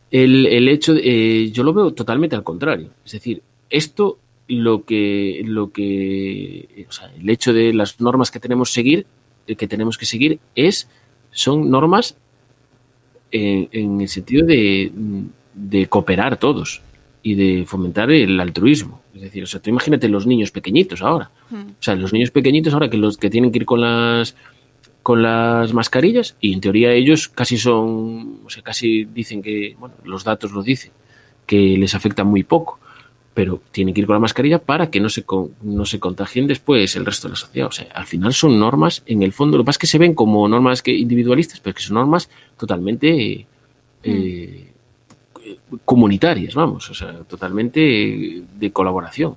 [0.10, 2.90] el, el hecho, de, eh, yo lo veo totalmente al contrario.
[3.06, 4.18] Es decir, esto
[4.48, 9.06] lo que, lo que, o sea, el hecho de las normas que tenemos seguir,
[9.46, 10.90] que tenemos que seguir es
[11.32, 12.18] son normas
[13.32, 14.92] en, en el sentido de,
[15.54, 16.82] de cooperar todos
[17.24, 19.02] y de fomentar el altruismo.
[19.16, 21.32] Es decir, o sea, tú imagínate los niños pequeñitos ahora.
[21.50, 21.72] Hmm.
[21.72, 24.36] O sea, los niños pequeñitos ahora que los que tienen que ir con las
[25.02, 29.94] con las mascarillas y en teoría ellos casi son, o sea, casi dicen que, bueno,
[30.04, 30.92] los datos lo dicen,
[31.46, 32.80] que les afecta muy poco,
[33.36, 36.48] pero tienen que ir con la mascarilla para que no se, con- no se contagien
[36.48, 37.68] después el resto de la sociedad.
[37.68, 39.98] O sea, al final son normas, en el fondo, lo que pasa es que se
[40.00, 43.46] ven como normas que individualistas, pero que son normas totalmente eh,
[44.04, 44.72] eh,
[45.84, 49.36] comunitarias, vamos, o sea, totalmente de colaboración.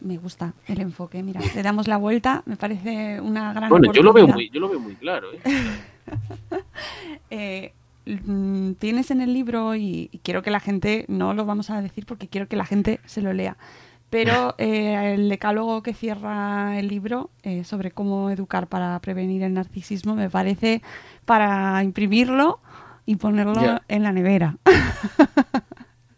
[0.00, 4.02] Me gusta el enfoque, mira, le damos la vuelta, me parece una gran Bueno, yo
[4.02, 5.28] lo veo muy, yo lo veo muy claro.
[5.32, 5.38] ¿eh?
[7.30, 7.83] Eh, mm,
[8.78, 12.06] tienes en el libro, y, y quiero que la gente, no lo vamos a decir
[12.06, 13.56] porque quiero que la gente se lo lea,
[14.10, 19.54] pero eh, el decálogo que cierra el libro eh, sobre cómo educar para prevenir el
[19.54, 20.82] narcisismo me parece
[21.24, 22.60] para imprimirlo
[23.06, 24.56] y ponerlo en la nevera.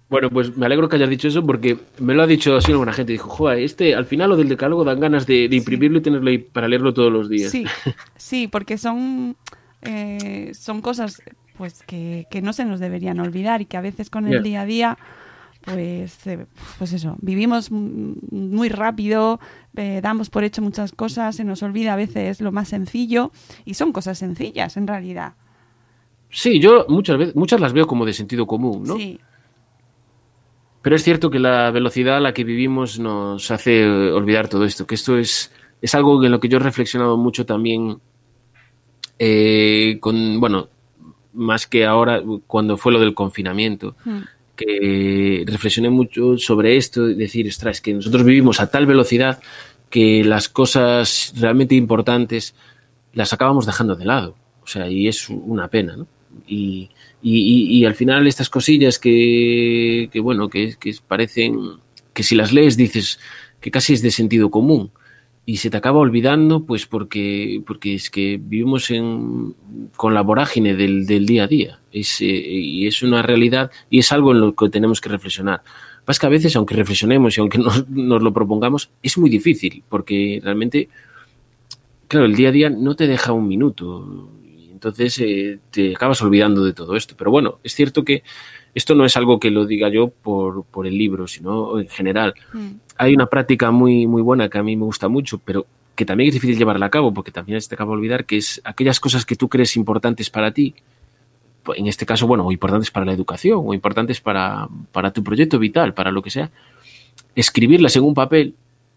[0.08, 2.92] Bueno, pues me alegro que hayas dicho eso porque me lo ha dicho así alguna
[2.92, 3.10] gente.
[3.10, 6.30] Dijo, joder, este, al final lo del decálogo dan ganas de, de imprimirlo y tenerlo
[6.30, 7.50] ahí para leerlo todos los días.
[7.50, 7.64] Sí,
[8.16, 9.36] sí, porque son,
[9.82, 11.20] eh, son cosas
[11.56, 14.62] pues que, que no se nos deberían olvidar y que a veces con el día
[14.62, 14.98] a día,
[15.64, 16.46] pues, eh,
[16.78, 19.40] pues eso, vivimos muy rápido,
[19.76, 23.32] eh, damos por hecho muchas cosas, se nos olvida a veces lo más sencillo
[23.64, 25.34] y son cosas sencillas en realidad.
[26.30, 28.96] Sí, yo muchas veces, muchas las veo como de sentido común, ¿no?
[28.96, 29.18] Sí,
[30.82, 34.86] Pero es cierto que la velocidad a la que vivimos nos hace olvidar todo esto,
[34.86, 37.98] que esto es, es algo en lo que yo he reflexionado mucho también
[39.18, 40.68] eh, con, bueno,
[41.36, 44.18] más que ahora cuando fue lo del confinamiento, Mm.
[44.56, 49.40] que reflexioné mucho sobre esto y decir, ostras, es que nosotros vivimos a tal velocidad
[49.90, 52.54] que las cosas realmente importantes
[53.12, 54.34] las acabamos dejando de lado.
[54.62, 56.06] O sea, y es una pena, ¿no?
[56.46, 56.88] Y,
[57.22, 61.56] y, y- y al final estas cosillas que, que bueno, que, que parecen,
[62.12, 63.18] que si las lees dices
[63.60, 64.90] que casi es de sentido común
[65.48, 69.54] y se te acaba olvidando, pues porque, porque es que vivimos en,
[69.94, 71.78] con la vorágine del, del día a día.
[71.92, 75.62] Es, eh, y es una realidad y es algo en lo que tenemos que reflexionar.
[76.04, 79.84] Pasa que a veces, aunque reflexionemos y aunque nos, nos lo propongamos, es muy difícil,
[79.88, 80.88] porque realmente,
[82.08, 84.28] claro, el día a día no te deja un minuto.
[84.72, 87.14] Entonces eh, te acabas olvidando de todo esto.
[87.16, 88.24] Pero bueno, es cierto que
[88.76, 92.34] esto no es algo que lo diga yo por, por el libro, sino en general
[92.52, 92.72] Mm.
[92.98, 96.28] hay una práctica muy, muy buena que a mí me gusta mucho, pero que también
[96.28, 99.00] es difícil llevarla a cabo porque también se te acaba de olvidar que es aquellas
[99.00, 100.74] cosas que tú crees importantes para ti,
[101.62, 105.24] pues, en este caso, bueno, o importantes para la educación, o importantes para, para tu
[105.24, 106.50] proyecto vital, para lo que sea,
[107.34, 108.54] escribirlas en un papel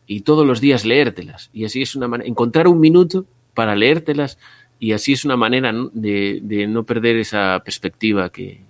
[0.08, 1.50] y todos los días leértelas.
[1.54, 4.38] Y así es una manera, encontrar un minuto para leértelas
[4.78, 8.69] y así es una manera de, de no perder esa perspectiva que,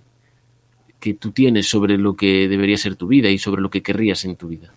[1.00, 4.24] que tú tienes sobre lo que debería ser tu vida y sobre lo que querrías
[4.24, 4.70] en tu vida.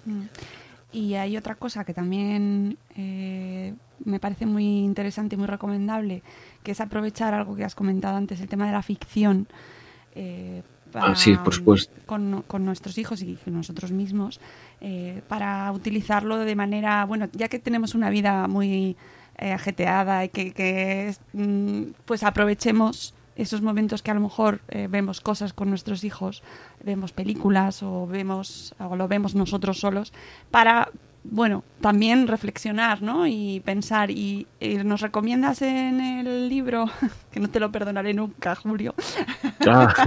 [0.92, 3.74] Y hay otra cosa que también eh,
[4.06, 6.24] me parece muy interesante y muy recomendable,
[6.64, 9.48] que es aprovechar algo que has comentado antes, el tema de la ficción.
[10.16, 10.62] eh,
[10.96, 11.92] Ah, sí, por supuesto.
[12.06, 14.40] Con, con nuestros hijos y con nosotros mismos,
[14.82, 18.96] eh, para utilizarlo de manera, bueno, ya que tenemos una vida muy
[19.38, 24.62] eh, ajeteada y que, que es, mm, pues aprovechemos esos momentos que a lo mejor
[24.70, 26.44] eh, vemos cosas con nuestros hijos,
[26.84, 30.14] vemos películas o vemos o lo vemos nosotros solos
[30.52, 30.90] para
[31.24, 33.26] bueno, también reflexionar, ¿no?
[33.28, 34.12] Y pensar.
[34.12, 36.86] Y, eh, nos recomiendas en el libro,
[37.32, 38.94] que no te lo perdonaré nunca, Julio.
[39.68, 39.94] Ah,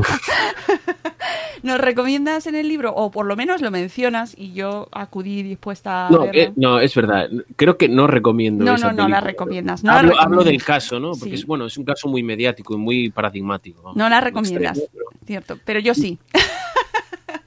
[1.63, 6.07] Nos recomiendas en el libro, o por lo menos lo mencionas, y yo acudí dispuesta
[6.07, 7.29] a no, eh, no, es verdad.
[7.57, 10.63] Creo que no recomiendo No, esa no, no la recomiendas, no la hablo, hablo del
[10.63, 11.13] caso, ¿no?
[11.13, 11.35] Porque Sí.
[11.43, 13.93] es, bueno, es un caso muy mediático y muy paradigmático.
[13.97, 16.19] No la recomiendas, pero- cierto, pero yo sí.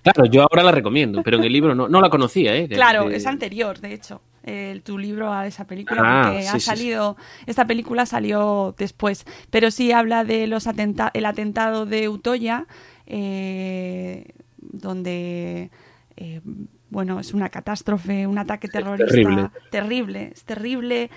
[0.03, 2.67] Claro, yo ahora la recomiendo, pero en el libro no, no la conocía, ¿eh?
[2.67, 6.41] De- Claro, de- es anterior, de hecho, el- tu libro a esa película, Ah, porque
[6.43, 6.65] sí, ha sí, sí.
[6.65, 12.65] salido, esta película salió después, pero sí habla de los atenta el atentado de Utoya,
[13.07, 14.25] eh,
[14.59, 15.69] donde,
[16.17, 16.41] eh,
[16.89, 19.49] bueno, es una catástrofe, un ataque terrorista terrible.
[19.69, 21.09] terrible, es terrible.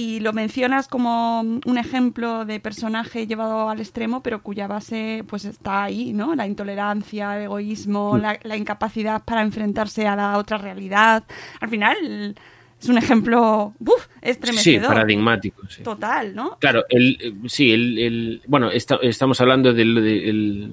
[0.00, 5.44] Y lo mencionas como un ejemplo de personaje llevado al extremo, pero cuya base pues
[5.44, 6.34] está ahí, ¿no?
[6.34, 8.20] La intolerancia, el egoísmo, Mm.
[8.20, 11.24] la, la incapacidad para enfrentarse a la otra realidad.
[11.60, 12.34] Al final
[12.80, 13.74] es un ejemplo.
[13.78, 13.92] Sí,
[14.22, 14.88] estremecedor.
[14.88, 15.66] paradigmático.
[15.68, 15.82] sí.
[15.82, 16.56] Total, ¿no?
[16.60, 20.72] Claro, el, sí, el, el- bueno, esta- estamos hablando del, del,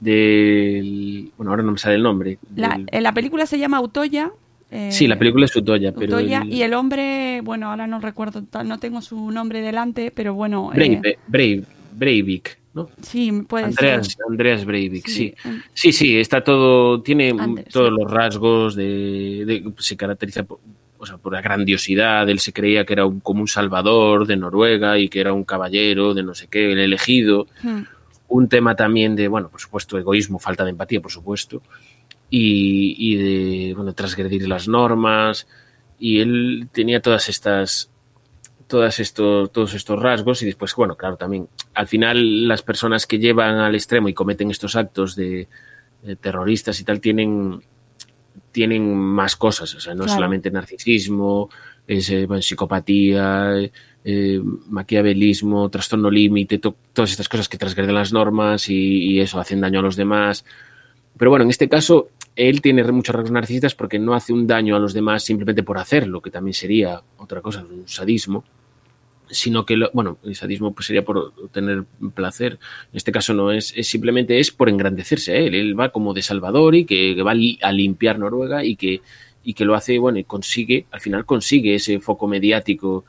[0.00, 2.38] del- bueno, ahora no me sale el nombre.
[2.54, 4.30] La, del- en la película se llama Utoya.
[4.70, 8.00] Eh, sí, la película es Utoya, pero Utoya, el- y el hombre, bueno, ahora no
[8.00, 10.70] recuerdo, no tengo su nombre delante, pero bueno.
[10.72, 11.62] eh, Brave, eh, Brave,
[11.92, 12.88] Breivik, ¿no?
[13.02, 14.16] Sí, puede Andreas, ser.
[14.28, 15.34] Andreas Breivik, sí.
[15.42, 15.50] Sí.
[15.72, 15.92] sí.
[15.92, 17.94] Sí, está todo, tiene Andrés, todos sí.
[18.02, 20.58] los rasgos de, de- se caracteriza por,
[20.98, 24.36] o sea, por la grandiosidad, él se creía que era un- como un salvador de
[24.36, 27.46] Noruega y que era un caballero de no sé qué, el elegido.
[27.62, 27.82] Hmm.
[28.28, 31.62] Un tema también de, bueno, por supuesto, egoísmo, falta de empatía, por supuesto,
[32.30, 35.46] y, y de, bueno, transgredir las normas,
[35.98, 37.90] y él tenía todas estas
[38.66, 43.20] todas estos, todos estos rasgos y después, bueno, claro, también al final las personas que
[43.20, 45.46] llevan al extremo y cometen estos actos de,
[46.02, 47.60] de terroristas y tal tienen,
[48.50, 50.14] tienen más cosas, o sea, no Claro.
[50.16, 51.48] solamente narcisismo,
[51.86, 53.52] es, eh, bueno, psicopatía,
[54.04, 58.74] eh, maquiavelismo, trastorno límite, to- todas estas cosas que transgreden las normas y,
[59.12, 60.44] y eso hacen daño a los demás.
[61.18, 64.76] Pero bueno, en este caso, él tiene muchos rasgos narcisistas porque no hace un daño
[64.76, 68.44] a los demás simplemente por hacerlo, que también sería otra cosa, un sadismo,
[69.28, 72.58] sino que, lo- bueno, el sadismo pues sería por tener placer.
[72.92, 75.54] En este caso no es, es simplemente es por engrandecerse a él.
[75.54, 79.00] Él va como de Salvador y que, que va li- a limpiar Noruega y que,
[79.42, 83.04] y que lo hace, bueno, y consigue, al final consigue ese foco mediático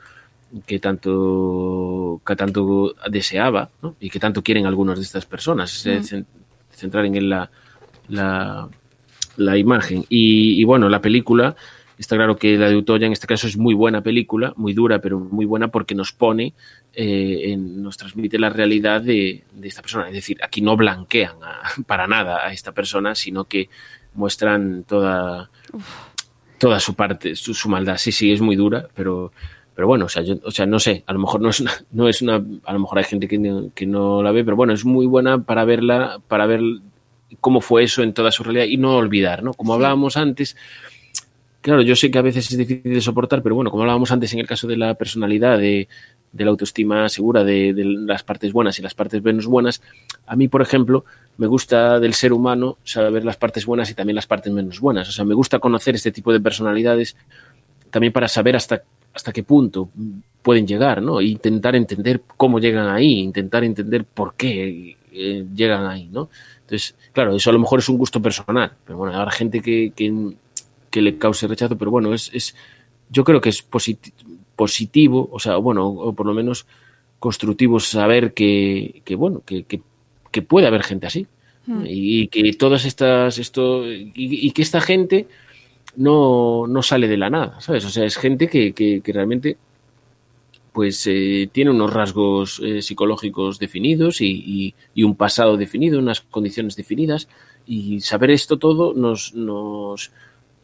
[0.66, 3.96] que tanto, que tanto deseaba ¿no?
[4.00, 5.90] y que tanto quieren algunas de estas personas, Mm.
[6.00, 6.26] cen-
[6.70, 7.50] centrar en la,
[8.08, 8.68] la,
[9.36, 10.04] la imagen.
[10.08, 11.54] Y, y bueno, la película,
[11.98, 15.00] está claro que la de Utoya en este caso es muy buena película, muy dura,
[15.00, 16.54] pero muy buena porque nos pone,
[16.94, 20.08] eh, en- nos transmite la realidad de, de esta persona.
[20.08, 23.68] Es decir, aquí no blanquean a- para nada a esta persona, sino que
[24.14, 25.50] muestran toda,
[26.58, 27.96] toda su parte, su, su maldad.
[27.98, 29.32] Sí, sí, es muy dura, pero,
[29.74, 31.72] pero bueno, o sea, yo, o sea, no sé, a lo mejor no es una,
[31.92, 34.56] no es una, a lo mejor hay gente que no, que no la ve, pero
[34.56, 36.60] bueno, es muy buena para verla, para ver
[37.40, 39.54] cómo fue eso en toda su realidad y no olvidar, ¿no?
[39.54, 40.56] Como hablábamos antes,
[41.60, 44.32] claro, yo sé que a veces es difícil de soportar, pero bueno, como hablábamos antes
[44.32, 45.88] en el caso de la personalidad, de,
[46.32, 49.82] de la autoestima segura, de, de las partes buenas y las partes menos buenas,
[50.26, 51.04] a mí, por ejemplo,
[51.36, 55.08] me gusta del ser humano saber las partes buenas y también las partes menos buenas.
[55.08, 57.16] O sea, me gusta conocer este tipo de personalidades
[57.90, 58.82] también para saber hasta,
[59.14, 59.88] hasta qué punto
[60.42, 61.20] pueden llegar, ¿no?
[61.20, 66.28] E intentar entender cómo llegan ahí, intentar entender por qué eh, llegan ahí, ¿no?
[66.60, 69.92] Entonces, claro, eso a lo mejor es un gusto personal, pero bueno, habrá gente que,
[69.94, 70.34] que,
[70.90, 72.54] que le cause rechazo, pero bueno, es, es
[73.10, 74.08] yo creo que es posit
[74.54, 76.66] positivo, o sea, bueno, o por lo menos
[77.18, 79.80] constructivo saber que, que bueno, que, que,
[80.30, 81.26] que, puede haber gente así.
[81.66, 81.84] Hmm.
[81.86, 85.26] Y, que todas estas, esto, y, y, que esta gente
[85.96, 87.84] no, no sale de la nada, ¿sabes?
[87.84, 89.58] O sea, es gente que realmente
[90.72, 96.20] pues eh, tiene unos rasgos eh, psicológicos definidos y, y, y, un pasado definido, unas
[96.20, 97.28] condiciones definidas
[97.66, 100.12] y saber esto todo nos, nos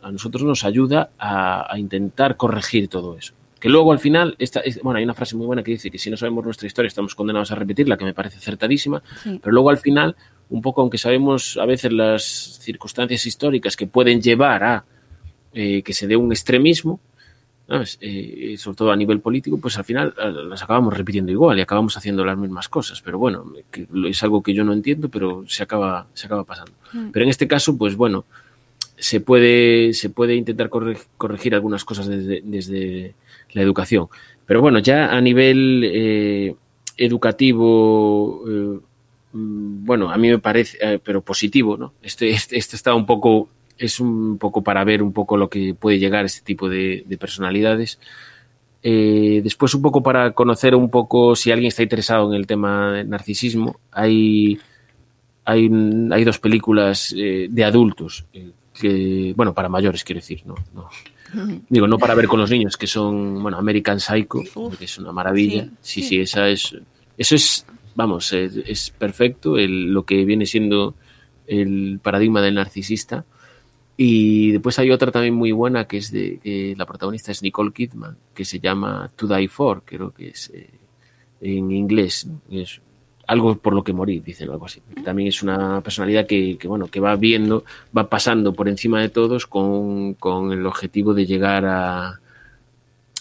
[0.03, 3.35] a nosotros nos ayuda a, a, intentar corregir todo eso.
[3.59, 5.99] Que luego al final, esta, es, bueno, hay una frase muy buena que dice que
[5.99, 9.41] si no sabemos nuestra historia estamos condenados a repetirla, que me parece acertadísima, sí.
[9.43, 10.17] pero luego al final,
[10.51, 12.23] un poco aunque sabemos a veces las
[12.61, 14.85] circunstancias históricas que pueden llevar a
[15.57, 16.99] eh, que se dé un extremismo,
[17.69, 17.99] ¿sabes?
[18.01, 20.15] Eh, sobre todo a nivel político, pues al final
[20.49, 23.01] las acabamos repitiendo igual y acabamos haciendo las mismas cosas.
[23.01, 26.73] Pero bueno, que es algo que yo no entiendo, pero se acaba, se acaba pasando.
[26.93, 27.11] Mm.
[27.11, 28.25] Pero en este caso, pues bueno,
[28.97, 33.15] se puede, se puede intentar corregir, algunas cosas desde, desde,
[33.53, 34.09] la educación.
[34.47, 36.55] Pero bueno, ya a nivel eh,
[36.97, 38.79] educativo, eh,
[39.33, 41.93] bueno, a mí me parece, eh, pero positivo, ¿no?
[42.03, 43.49] Este, este, este está un poco
[43.79, 47.19] es un poco para ver un poco lo que puede llegar este tipo de, de
[47.19, 47.99] personalidades.
[48.87, 52.93] Eh, después un poco para conocer un poco si alguien está interesado en el tema
[52.93, 54.59] del narcisismo, hay,
[55.47, 55.71] hay,
[56.11, 60.91] hay dos películas eh, de adultos, eh, que, bueno, para mayores quiero decir, no, no.
[61.71, 64.99] Digo, no para ver con los niños, que son, bueno, American Psycho, Uf, que es
[64.99, 65.67] una maravilla.
[65.81, 66.77] Sí, sí, esa es,
[67.17, 70.95] eso es, vamos, es, es perfecto, el, lo que viene siendo
[71.47, 73.25] el paradigma del narcisista.
[73.97, 77.73] Y después hay otra también muy buena que es de que la protagonista es Nicole
[77.73, 80.71] Kidman, que se llama To Die For, creo que es eh,
[81.41, 82.81] en inglés, es
[83.27, 84.83] algo por lo que morir, dicen algo así.
[85.05, 87.65] También es una personalidad que, que, bueno, que va viendo,
[87.97, 92.21] va pasando por encima de todos con, con el objetivo de llegar a,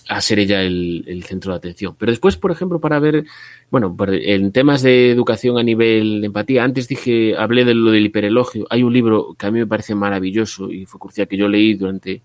[0.07, 1.95] a ser ella el, centro de atención.
[1.97, 3.25] Pero después, por ejemplo, para ver,
[3.69, 8.05] bueno, en temas de educación a nivel de empatía, antes dije, hablé de lo del
[8.05, 8.67] hiperelogio.
[8.69, 11.75] Hay un libro que a mí me parece maravilloso y fue crucial que yo leí
[11.75, 12.21] durante,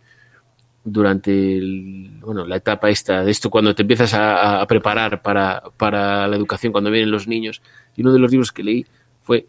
[0.84, 5.62] durante el, bueno, la etapa esta, de esto cuando te empiezas a, a preparar para,
[5.76, 7.62] para, la educación, cuando vienen los niños.
[7.96, 8.86] Y uno de los libros que leí
[9.22, 9.46] fue,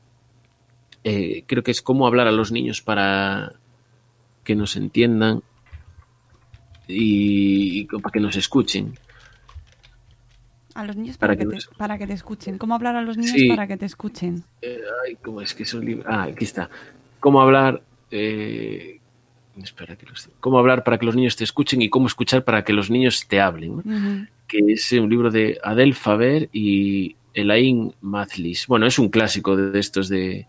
[1.03, 3.53] eh, creo que es cómo hablar a los niños para
[4.43, 5.43] que nos entiendan
[6.89, 8.97] y, y para que nos escuchen.
[10.75, 12.57] A los niños para, Para que, que te, para que te escuchen.
[12.57, 13.47] ¿Cómo hablar a los niños Sí.
[13.49, 14.43] para que te escuchen?
[14.61, 16.03] Eh, ay, ¿cómo es que es un libro?
[16.07, 16.69] Ah, aquí está.
[17.19, 17.81] ¿Cómo hablar?
[18.11, 18.99] eh,
[19.61, 22.63] espera que los- ¿Cómo hablar para que los niños te escuchen y cómo escuchar para
[22.63, 24.27] que los niños te hablen?
[24.47, 28.65] Que es un libro de Adel Faber y Elaine Mazlis.
[28.67, 30.47] Bueno, es un clásico de estos de,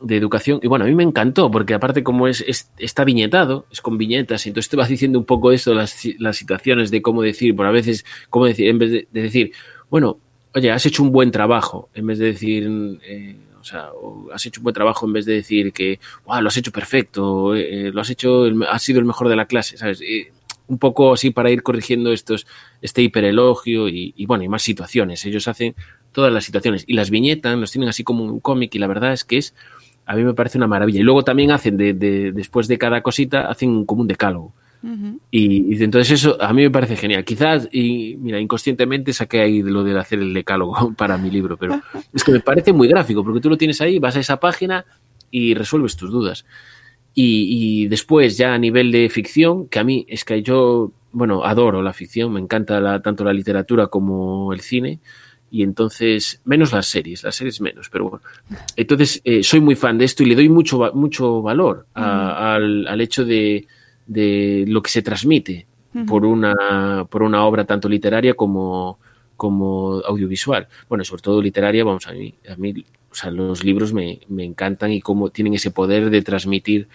[0.00, 0.60] de educación.
[0.62, 3.98] Y bueno, a mí me encantó, porque aparte como es, es- está viñetado, es con
[3.98, 7.54] viñetas, y entonces te vas diciendo un poco esto, las, las situaciones de cómo decir,
[7.54, 9.52] por a veces, cómo decir, en vez de, de decir,
[9.90, 10.18] bueno,
[10.54, 13.90] oye, has hecho un buen trabajo, en vez de decir, eh, o sea,
[14.32, 17.54] has hecho un buen trabajo en vez de decir que, wow, lo has hecho perfecto,
[17.54, 20.00] eh, lo has hecho, has sido el mejor de la clase, ¿sabes?
[20.00, 20.32] Eh,
[20.66, 22.46] un poco así para ir corrigiendo estos,
[22.80, 25.24] este hiperelogio y, y bueno, y más situaciones.
[25.26, 25.74] Ellos hacen
[26.12, 29.12] todas las situaciones y las viñetan, los tienen así como un cómic y la verdad
[29.12, 29.52] es que es,
[30.10, 31.00] a mí me parece una maravilla.
[31.00, 34.52] Y luego también hacen, de, de- después de cada cosita, hacen como un decálogo.
[34.82, 35.20] Ujú.
[35.30, 37.24] Y, y entonces eso a mí me parece genial.
[37.24, 41.80] Quizás, y mira, inconscientemente saqué ahí lo de hacer el decálogo para mi libro, pero
[42.12, 44.84] es que me parece muy gráfico, porque tú lo tienes ahí, vas a esa página
[45.30, 46.44] y resuelves tus dudas.
[47.14, 51.44] Y, y después, ya a nivel de ficción, que a mí es que yo, bueno,
[51.44, 55.00] adoro la ficción, me encanta la- tanto la literatura como el cine,
[55.50, 58.22] y entonces, menos las series, las series menos, pero bueno.
[58.76, 62.86] Entonces, eh, soy muy fan de esto y le doy mucho, mucho valor a- al,
[62.86, 63.66] al hecho de,
[64.06, 65.66] de lo que se transmite
[66.06, 68.98] por una, por una obra tanto literaria como,
[69.36, 70.68] como audiovisual.
[70.88, 74.44] Bueno, sobre todo literaria, vamos, a mí, a mí o sea, los libros me, me
[74.44, 76.86] encantan y cómo tienen ese poder de transmitir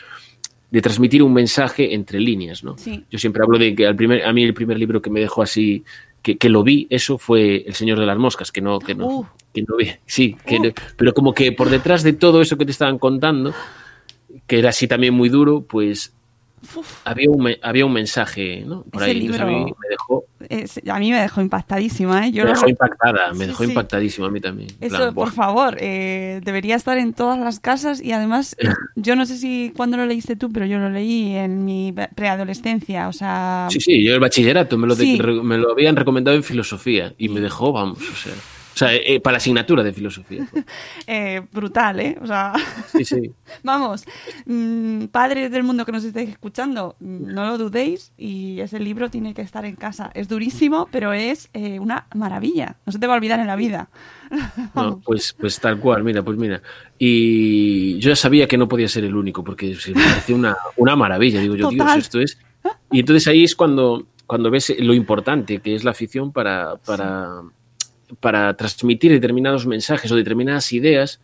[0.72, 2.78] de transmitir un mensaje entre líneas, ¿no?
[2.78, 3.03] Sí.
[3.10, 5.41] Yo siempre hablo de que al primer, a mí el primer libro que me dejó
[5.41, 5.84] así,
[6.26, 9.05] que, que lo vi, eso fue El Señor de las Moscas, que no, que no,
[9.07, 9.26] Uh.
[9.53, 9.91] que no vi.
[10.07, 10.63] Sí, que Uh.
[10.63, 13.53] no- pero como que por detrás de todo eso que te estaban contando,
[14.47, 16.13] que era así también muy duro, pues
[17.03, 18.84] había un, había un mensaje, ¿no?
[18.84, 19.28] Por Ese ahí.
[19.39, 22.32] A mí me dejó, Es- a mí me dejó impactadísima, ¿eh?
[22.32, 23.70] Yo me lo- dejó impactada, me Sí, dejó sí.
[23.70, 24.70] impactadísimo a mí también.
[24.82, 28.56] Eso, plan, por favor, eh, debería estar en todas las casas y además,
[28.95, 32.10] yo no sé si cuándo lo leíste tú, pero yo lo leí en mi pre-
[32.16, 33.68] preadolescencia, o sea...
[33.70, 35.18] Sí, sí, yo el bachillerato me lo, de- Sí.
[35.20, 38.34] re- me lo habían recomendado en filosofía y me dejó, vamos, o sea,
[38.76, 40.45] o sea eh, para la asignatura de filosofía.
[40.45, 40.65] fue.
[41.07, 42.17] eh, brutal, ¿eh?
[42.21, 42.53] O sea,
[42.91, 43.32] Sí, sí.
[43.63, 44.03] vamos,
[44.45, 49.09] mm, padres del mundo que nos estéis escuchando, mm, no lo dudéis y ese libro
[49.09, 50.11] tiene que estar en casa.
[50.13, 52.76] Es durísimo, pero es eh, una maravilla.
[52.86, 53.89] No se te va a olvidar en la vida.
[54.76, 56.61] No, pues, pues tal cual, mira, pues mira.
[56.97, 60.57] Y yo ya sabía que no podía ser el único, porque se me pareció una,
[60.76, 61.39] una maravilla.
[61.39, 61.88] Digo yo, Total.
[61.88, 62.38] Dios, esto es.
[62.91, 67.43] Y entonces ahí es cuando, cuando ves lo importante que es la ficción para, para,
[68.20, 71.20] para transmitir determinados mensajes o determinadas ideas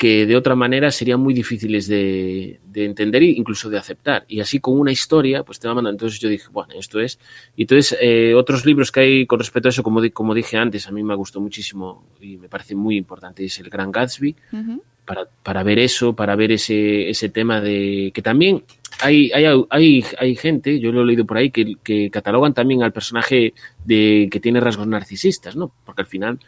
[0.00, 4.24] que de otra manera serían muy difíciles de, de entender e incluso de aceptar.
[4.28, 5.96] Y así con una historia, pues te va mandando.
[5.96, 7.18] Entonces yo dije, bueno, esto es.
[7.54, 10.88] Y entonces eh, otros libros que hay con respecto a eso, como, como dije antes,
[10.88, 14.82] a mí me gustó muchísimo y me parece muy importante, es El Gran Gatsby, Ujú.
[15.04, 18.64] Para, para ver eso, para ver ese, ese tema de que también
[19.00, 22.82] hay, hay, hay, hay gente, yo lo he leído por ahí, que, que catalogan también
[22.82, 25.72] al personaje de que tiene rasgos narcisistas, ¿no?
[25.84, 26.38] Porque al final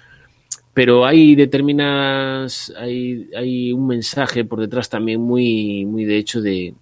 [0.75, 6.75] pero hay determinadas hay, hay un mensaje por detrás también muy muy de hecho de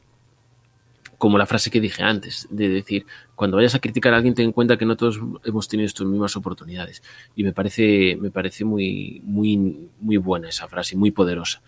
[1.18, 3.06] como la frase que dije antes de decir
[3.41, 6.07] cuando vayas a criticar a alguien ten en cuenta que no todos hemos tenido estas
[6.07, 7.03] mismas oportunidades.
[7.34, 11.62] Y me parece me parece muy muy muy buena esa frase muy poderosa.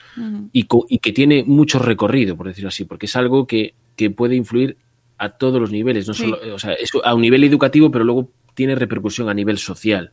[0.53, 0.65] Y,
[0.99, 4.77] que tiene mucho recorrido por decirlo así porque es algo que, que puede influir
[5.17, 6.25] a todos los niveles no Sí.
[6.25, 10.13] solo o sea eso a un nivel educativo pero luego tiene repercusión a nivel social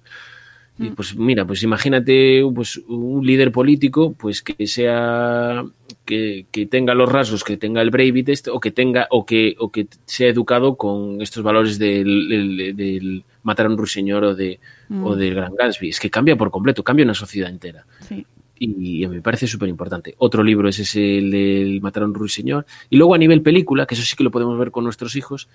[0.79, 5.63] y pues mira, pues imagínate pues, un líder político pues que sea
[6.05, 9.55] que, que tenga los rasgos que tenga el Breivik este, o que tenga o que
[9.59, 14.35] o que sea educado con estos valores del, del- del matar a un ruiseñor o
[14.35, 14.59] de
[15.03, 15.89] o del Gran Gatsby.
[15.89, 17.85] Es que cambia por completo, cambia una sociedad entera.
[18.07, 18.25] Sí.
[18.61, 20.15] Y, me parece súper importante.
[20.17, 22.65] Otro libro es ese, el del Matar a un ruiseñor.
[22.89, 25.47] Y luego a nivel película, que eso sí que lo podemos ver con nuestros hijos,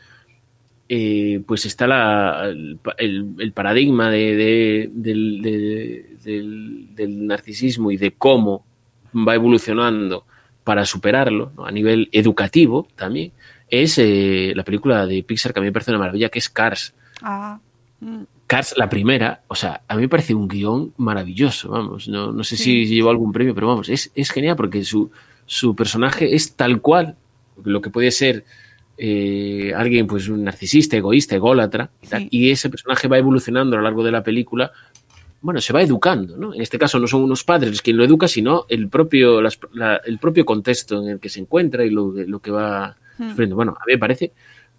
[0.89, 2.53] eh, pues está la,
[2.99, 8.65] el, paradigma de, de- del, de- del- del narcisismo y de cómo
[9.17, 10.25] va evolucionando
[10.65, 11.67] para superarlo, ¿no?
[11.67, 13.33] a nivel educativo también,
[13.69, 16.49] es eh, la película de Pixar que a mí me parece una maravilla, que es
[16.49, 16.95] Cars.
[17.23, 17.59] Ah,
[18.01, 22.31] mm, Cars, la primera, o sea, a mí me parece un guion maravilloso, vamos, no,
[22.33, 25.11] no sé si llevó algún premio, pero vamos, es, es genial porque su,
[25.47, 27.17] su personaje es tal cual
[27.65, 28.45] lo que puede ser
[28.99, 32.29] eh, alguien, pues un narcisista, egoísta, ególatra, y, tal, Sí.
[32.31, 34.71] y ese personaje va evolucionando a lo largo de la película,
[35.41, 36.55] bueno, se va educando, ¿no?
[36.55, 39.97] En este caso no son unos padres quien lo educa, sino el propio, las- la-
[40.05, 43.29] el propio contexto en el que se encuentra y lo, lo que va Hmm.
[43.31, 43.55] sufriendo.
[43.57, 44.33] Bueno, a mí me parece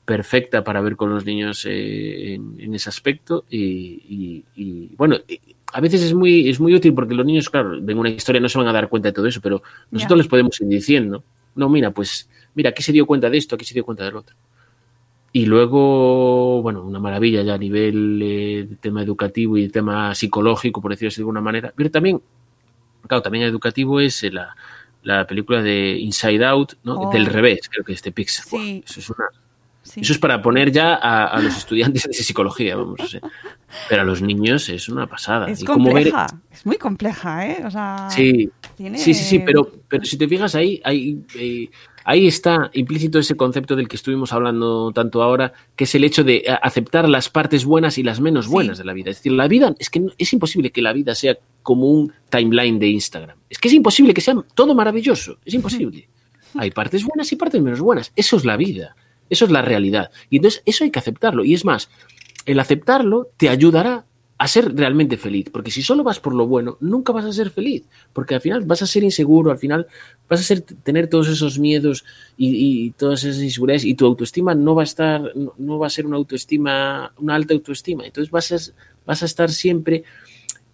[0.06, 3.60] perfecta para ver con los niños eh, en, en, ese aspecto y,
[4.08, 5.18] y, y bueno,
[5.74, 8.48] a veces es muy, es muy útil porque los niños, claro, ven una historia no
[8.50, 9.62] se van a dar cuenta de todo eso, pero
[9.92, 10.24] nosotros yeah.
[10.24, 11.24] les podemos ir diciendo,
[11.56, 14.16] no, mira, pues, mira, aquí se dio cuenta de esto, aquí se dio cuenta del
[14.16, 14.36] otro.
[15.32, 20.16] Y luego, bueno, una maravilla ya a nivel eh, de tema educativo y de tema
[20.16, 21.74] psicológico, por decirlo de alguna manera.
[21.76, 22.22] Pero también,
[23.06, 24.56] claro, también educativo es la,
[25.04, 26.96] la película de Inside Out, ¿no?
[26.96, 27.12] Oh.
[27.12, 28.46] Del revés, creo que es de Pixar.
[28.46, 28.56] Sí.
[28.56, 29.26] Wow, eso es una,
[29.86, 30.00] Sí.
[30.00, 33.22] Eso es para poner ya a, a, los estudiantes de psicología, vamos a ser.
[33.88, 35.48] Pero a los niños es una pasada.
[35.48, 36.42] Es y compleja, ver...
[36.52, 37.64] es muy compleja, ¿eh?
[37.64, 38.98] O sea, sí, tiene...
[38.98, 41.70] sí, sí, sí, pero, pero si te fijas ahí, ahí, eh,
[42.06, 46.24] ahí está implícito ese concepto del que estuvimos hablando tanto ahora, que es el hecho
[46.24, 48.84] de aceptar las partes buenas y las menos buenas sí.
[48.84, 49.10] de la vida.
[49.10, 52.80] Es decir, la vida, es que es imposible que la vida sea como un timeline
[52.80, 53.38] de Instagram.
[53.50, 56.08] Es que es imposible que sea todo maravilloso, es imposible.
[56.58, 58.14] Hay partes buenas y partes menos buenas.
[58.16, 58.96] Eso es la vida.
[59.30, 60.12] Eso es la realidad.
[60.30, 61.44] Y entonces eso hay que aceptarlo.
[61.44, 61.90] Y es más,
[62.46, 64.06] el aceptarlo te ayudará
[64.38, 65.50] a ser realmente feliz.
[65.52, 67.84] Porque si solo vas por lo bueno, nunca vas a ser feliz.
[68.14, 69.88] Porque al final vas a ser inseguro, al final
[70.30, 72.04] vas a ser, tener todos esos miedos
[72.38, 75.88] y, y todas esas inseguridades y tu autoestima no va a estar, no, no, va
[75.88, 78.06] a ser una autoestima, una alta autoestima.
[78.06, 78.58] Entonces vas a,
[79.06, 80.04] vas a estar siempre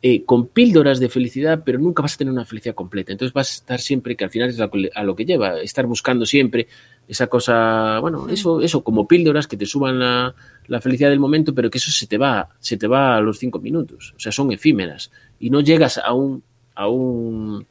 [0.04, 3.12] eh, con píldoras de felicidad, pero nunca vas a tener una felicidad completa.
[3.12, 5.86] Entonces vas a estar siempre, que al final es a, a lo que lleva, estar
[5.86, 6.68] buscando siempre
[7.08, 10.34] esa cosa, bueno, eso, eso como píldoras que te suban la,
[10.68, 13.38] la, felicidad del momento, pero que eso se te va, se te va a los
[13.40, 14.14] cinco minutos.
[14.16, 15.12] O sea, son efímeras.
[15.40, 16.44] Y no llegas a un,
[16.76, 17.66] a un,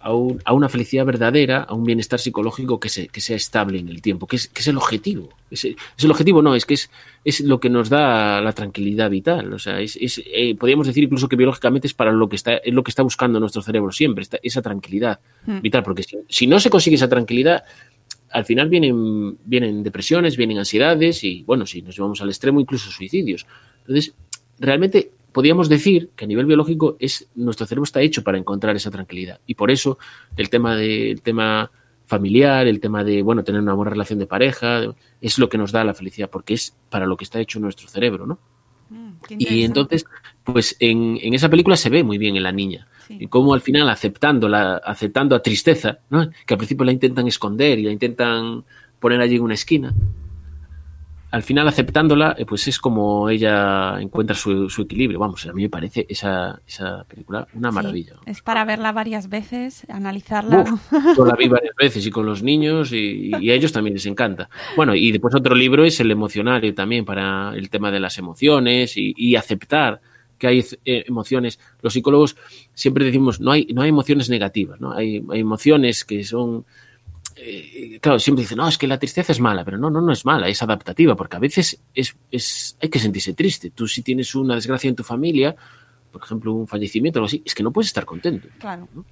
[0.00, 3.78] a, un, a una felicidad verdadera, a un bienestar psicológico que, se, que sea estable
[3.78, 5.30] en el tiempo, que es, que es el objetivo.
[5.50, 6.90] Es, es, el objetivo, no, es que es,
[7.24, 9.52] es lo que nos da la tranquilidad vital.
[9.52, 12.56] O sea, es, es eh, podríamos decir incluso que biológicamente es para lo que está,
[12.56, 15.60] es lo que está buscando nuestro cerebro siempre, esta, esa tranquilidad mm.
[15.60, 17.64] vital, porque si, si no se consigue esa tranquilidad,
[18.36, 22.90] al final vienen, vienen depresiones, vienen ansiedades y, bueno, si nos llevamos al extremo, incluso
[22.90, 23.46] suicidios.
[23.80, 24.14] Entonces,
[24.58, 28.90] realmente podríamos decir que a nivel biológico es, nuestro cerebro está hecho para encontrar esa
[28.90, 29.40] tranquilidad.
[29.46, 29.98] Y por eso
[30.36, 31.70] el tema, de, el tema
[32.04, 34.82] familiar, el tema de, bueno, tener una buena relación de pareja,
[35.22, 37.88] es lo que nos da la felicidad, porque es para lo que está hecho nuestro
[37.88, 38.38] cerebro, ¿no?
[38.88, 40.04] Mm, y entonces,
[40.44, 42.86] pues en, en, esa película se ve muy bien en la niña.
[43.06, 43.18] Sí.
[43.20, 46.28] Y cómo al final aceptando, la, aceptando a tristeza, ¿no?
[46.46, 48.64] que al principio la intentan esconder y la intentan
[48.98, 49.94] poner allí en una esquina,
[51.36, 55.18] al final aceptándola, eh, pues es como ella encuentra su, su, equilibrio.
[55.18, 58.14] Vamos, a mí me parece esa, esa película una maravilla.
[58.24, 60.62] Sí, es para verla varias veces, analizarla.
[60.62, 63.92] Uf, yo la vi varias veces y con los niños y, y, a ellos también
[63.92, 64.48] les encanta.
[64.76, 68.96] Bueno, y después otro libro es el emocionario también para el tema de las emociones
[68.96, 70.00] y, y aceptar
[70.38, 71.60] que hay eh, emociones.
[71.82, 72.36] Los psicólogos
[72.72, 74.92] siempre decimos no hay, no hay emociones negativas, ¿no?
[74.92, 76.64] Hay, hay emociones que son
[77.36, 80.12] eh, claro, siempre dicen, no, es que la tristeza es mala, pero no, no, no
[80.12, 83.70] es mala, es adaptativa, porque a veces es, es, hay que sentirse triste.
[83.70, 85.54] Tú si tienes una desgracia en tu familia,
[86.10, 88.48] por ejemplo, un fallecimiento o algo así, es que no puedes estar contento.
[88.58, 88.88] Claro.
[88.94, 89.04] ¿no?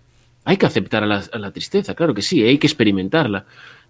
[0.45, 3.47] Hay que aceptar a la, a la, tristeza, claro que sí, hay que experimentarla.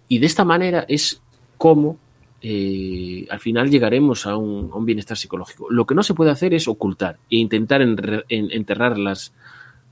[0.07, 1.21] Y de esta manera es
[1.57, 1.97] como
[2.41, 5.67] eh, al final llegaremos a un, a un, bienestar psicológico.
[5.71, 7.95] Lo que no se puede hacer es ocultar e intentar en,
[8.29, 9.33] en, enterrar las,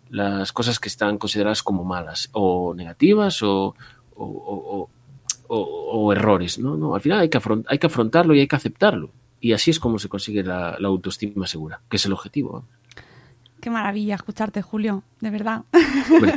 [0.10, 3.76] las cosas que están consideradas como malas o negativas o,
[4.16, 4.90] o,
[5.48, 6.60] o, o, errores.
[6.60, 6.78] ¿no?
[6.78, 9.12] No, al final hay que, hay que afrontarlo y hay que aceptarlo.
[9.40, 12.64] Y así es como se consigue la, la autoestima segura, que es el objetivo.
[13.64, 15.64] Qué maravilla escucharte, Julio, de verdad.
[16.20, 16.34] Bueno,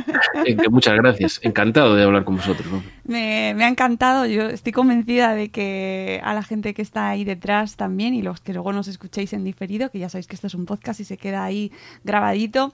[0.71, 1.41] muchas gracias.
[1.43, 2.65] Encantado de hablar con vosotros.
[2.71, 2.81] ¿no?
[3.03, 4.25] Me, me, ha encantado.
[4.25, 8.39] Yo estoy convencida de que a la gente que está ahí detrás también y los
[8.39, 11.03] que luego nos escuchéis en diferido, que ya sabéis que esto es un podcast y
[11.03, 11.73] se queda ahí
[12.05, 12.71] grabadito,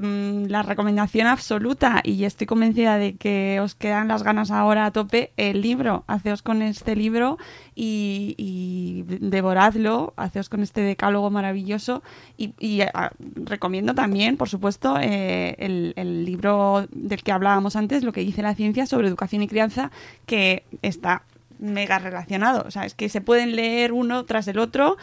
[0.00, 4.92] Mm, la recomendación absoluta y estoy convencida de que os quedan las ganas ahora a
[4.92, 6.04] tope el libro.
[6.06, 7.36] Haceos con este libro
[7.74, 12.04] y, devoradlo, haceos con este decálogo maravilloso
[12.36, 18.04] y, y a, recomiendo también, por supuesto, eh, el, el, libro del que hablábamos antes,
[18.04, 19.90] lo que dice la ciencia sobre educación y crianza,
[20.26, 21.22] que está
[21.58, 22.62] mega relacionado.
[22.68, 24.96] O sea, es que se pueden leer uno tras el otro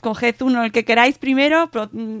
[0.00, 1.70] coged uno el que queráis primero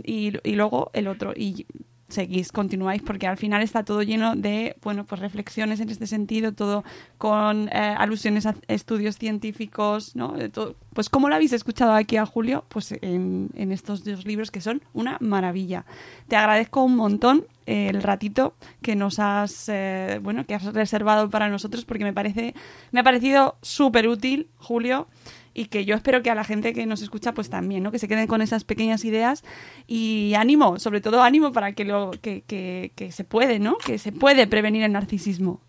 [0.04, 1.66] y, y, luego el otro y
[2.10, 6.52] seguís, continuáis, porque al final está todo lleno de, bueno, pues reflexiones en este sentido,
[6.52, 6.84] todo
[7.18, 10.34] con eh, alusiones a estudios científicos, ¿no?
[10.92, 14.60] Pues como lo habéis escuchado aquí a Julio, pues en, en estos dos libros que
[14.60, 15.84] son una maravilla.
[16.28, 21.48] Te agradezco un montón el ratito que nos has eh, bueno que has reservado para
[21.48, 22.54] nosotros porque me parece
[22.90, 25.06] me ha parecido súper útil Julio
[25.54, 27.92] y que yo espero que a la gente que nos escucha pues también, ¿no?
[27.92, 29.44] Que se queden con esas pequeñas ideas
[29.86, 33.76] y ánimo, sobre todo ánimo para que lo que, que, que se puede, ¿no?
[33.78, 35.60] Que se puede prevenir el narcisismo.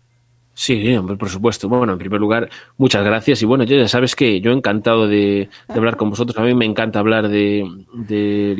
[0.54, 1.68] Sí, hombre, por supuesto.
[1.68, 3.40] Bueno, en primer lugar, muchas gracias.
[3.40, 6.36] Y bueno, ya sabes que yo encantado de, de hablar con vosotros.
[6.38, 8.56] A mí me encanta hablar de, de,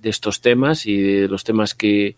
[0.00, 2.16] de estos temas y de los temas que,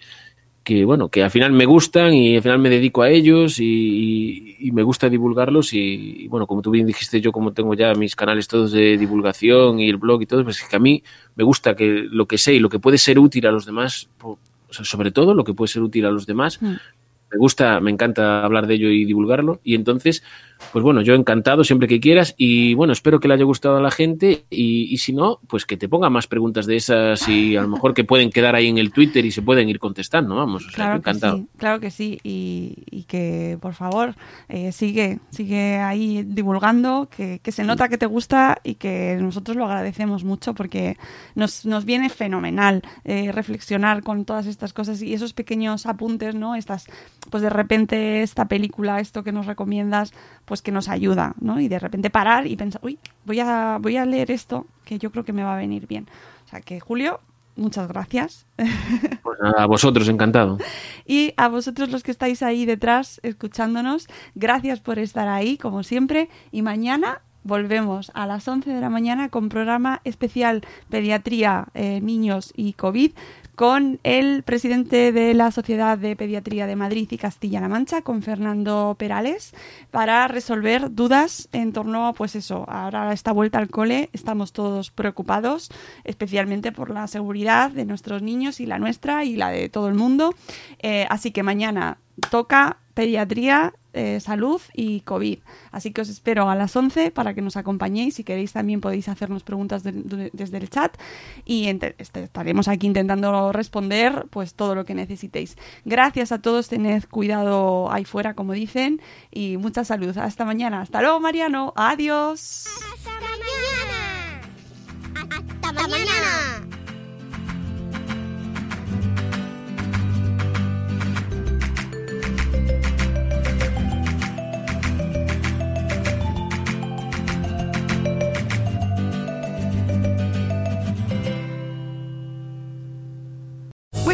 [0.62, 4.57] que, bueno, que al final me gustan y al final me dedico a ellos y,
[4.59, 5.73] y, me gusta divulgarlos.
[5.73, 8.99] Y, y, bueno, como tú bien dijiste, yo como tengo ya mis canales todos de
[8.99, 11.03] divulgación y el blog y todo, pues es que a mí
[11.35, 14.09] me gusta que lo que sé y lo que puede ser útil a los demás,
[14.23, 14.39] o
[14.70, 16.61] sea, sobre todo lo que puede ser útil a los demás.
[16.61, 16.74] Mm
[17.31, 19.61] me gusta, me encanta hablar de ello y divulgarlo.
[19.62, 20.23] Y entonces,
[20.73, 22.35] pues bueno, yo encantado siempre que quieras.
[22.36, 24.44] Y bueno, espero que le haya gustado a la gente.
[24.51, 27.69] Y, y, si no, pues que te ponga más preguntas de esas y a lo
[27.69, 30.66] mejor que pueden quedar ahí en el Twitter y se pueden ir contestando, vamos.
[30.66, 31.36] O sea, claro encantado.
[31.36, 32.20] Que sí, claro que sí.
[32.23, 34.15] Y, y que, por favor,
[34.48, 39.57] eh, sigue, sigue ahí divulgando, que, que, se nota que te gusta y que nosotros
[39.57, 40.97] lo agradecemos mucho porque
[41.35, 46.55] nos, nos viene fenomenal eh, reflexionar con todas estas cosas y esos pequeños apuntes, ¿no?
[46.55, 46.86] Estas
[47.28, 50.12] pues de repente esta película, esto que nos recomiendas,
[50.44, 51.60] pues que nos ayuda, ¿no?
[51.60, 55.10] Y de repente parar y pensar, uy, voy a, voy a leer esto que yo
[55.10, 56.06] creo que me va a venir bien.
[56.47, 57.20] O sea que, Julio,
[57.56, 58.47] muchas gracias.
[59.22, 60.59] Pues a vosotros, encantado.
[61.06, 66.28] Y a vosotros los que estáis ahí detrás escuchándonos, gracias por estar ahí, como siempre.
[66.51, 72.52] Y mañana volvemos a las 11 de la mañana con programa especial Pediatría, eh, Niños
[72.56, 73.12] y COVID
[73.61, 78.97] con el presidente de la Sociedad de Pediatría de Madrid y Castilla-La Mancha, con Fernando
[78.99, 79.53] Perales,
[79.91, 84.91] para resolver dudas en torno a, pues eso, ahora esta vuelta al cole estamos todos
[84.91, 85.69] preocupados,
[86.05, 89.95] especialmente por la seguridad de nuestros niños y la nuestra y la de todo el
[89.95, 90.35] mundo.
[90.78, 91.99] Eh, así que mañana
[92.31, 95.39] toca pediatría, eh, salud y COVID.
[95.72, 98.16] Así que os espero a las 11 para que nos acompañéis.
[98.16, 100.94] Si queréis también podéis hacernos preguntas de, de, desde el chat
[101.47, 105.56] y este, estaremos aquí intentando responder pues todo lo que necesitéis.
[105.86, 109.01] Gracias a todos, tened cuidado ahí fuera como dicen
[109.31, 110.14] y mucha salud.
[110.18, 110.82] Hasta mañana.
[110.82, 111.72] Hasta luego Mariano.
[111.77, 112.66] Adiós.
[112.66, 114.43] Hasta mañana.
[115.62, 116.69] Hasta mañana.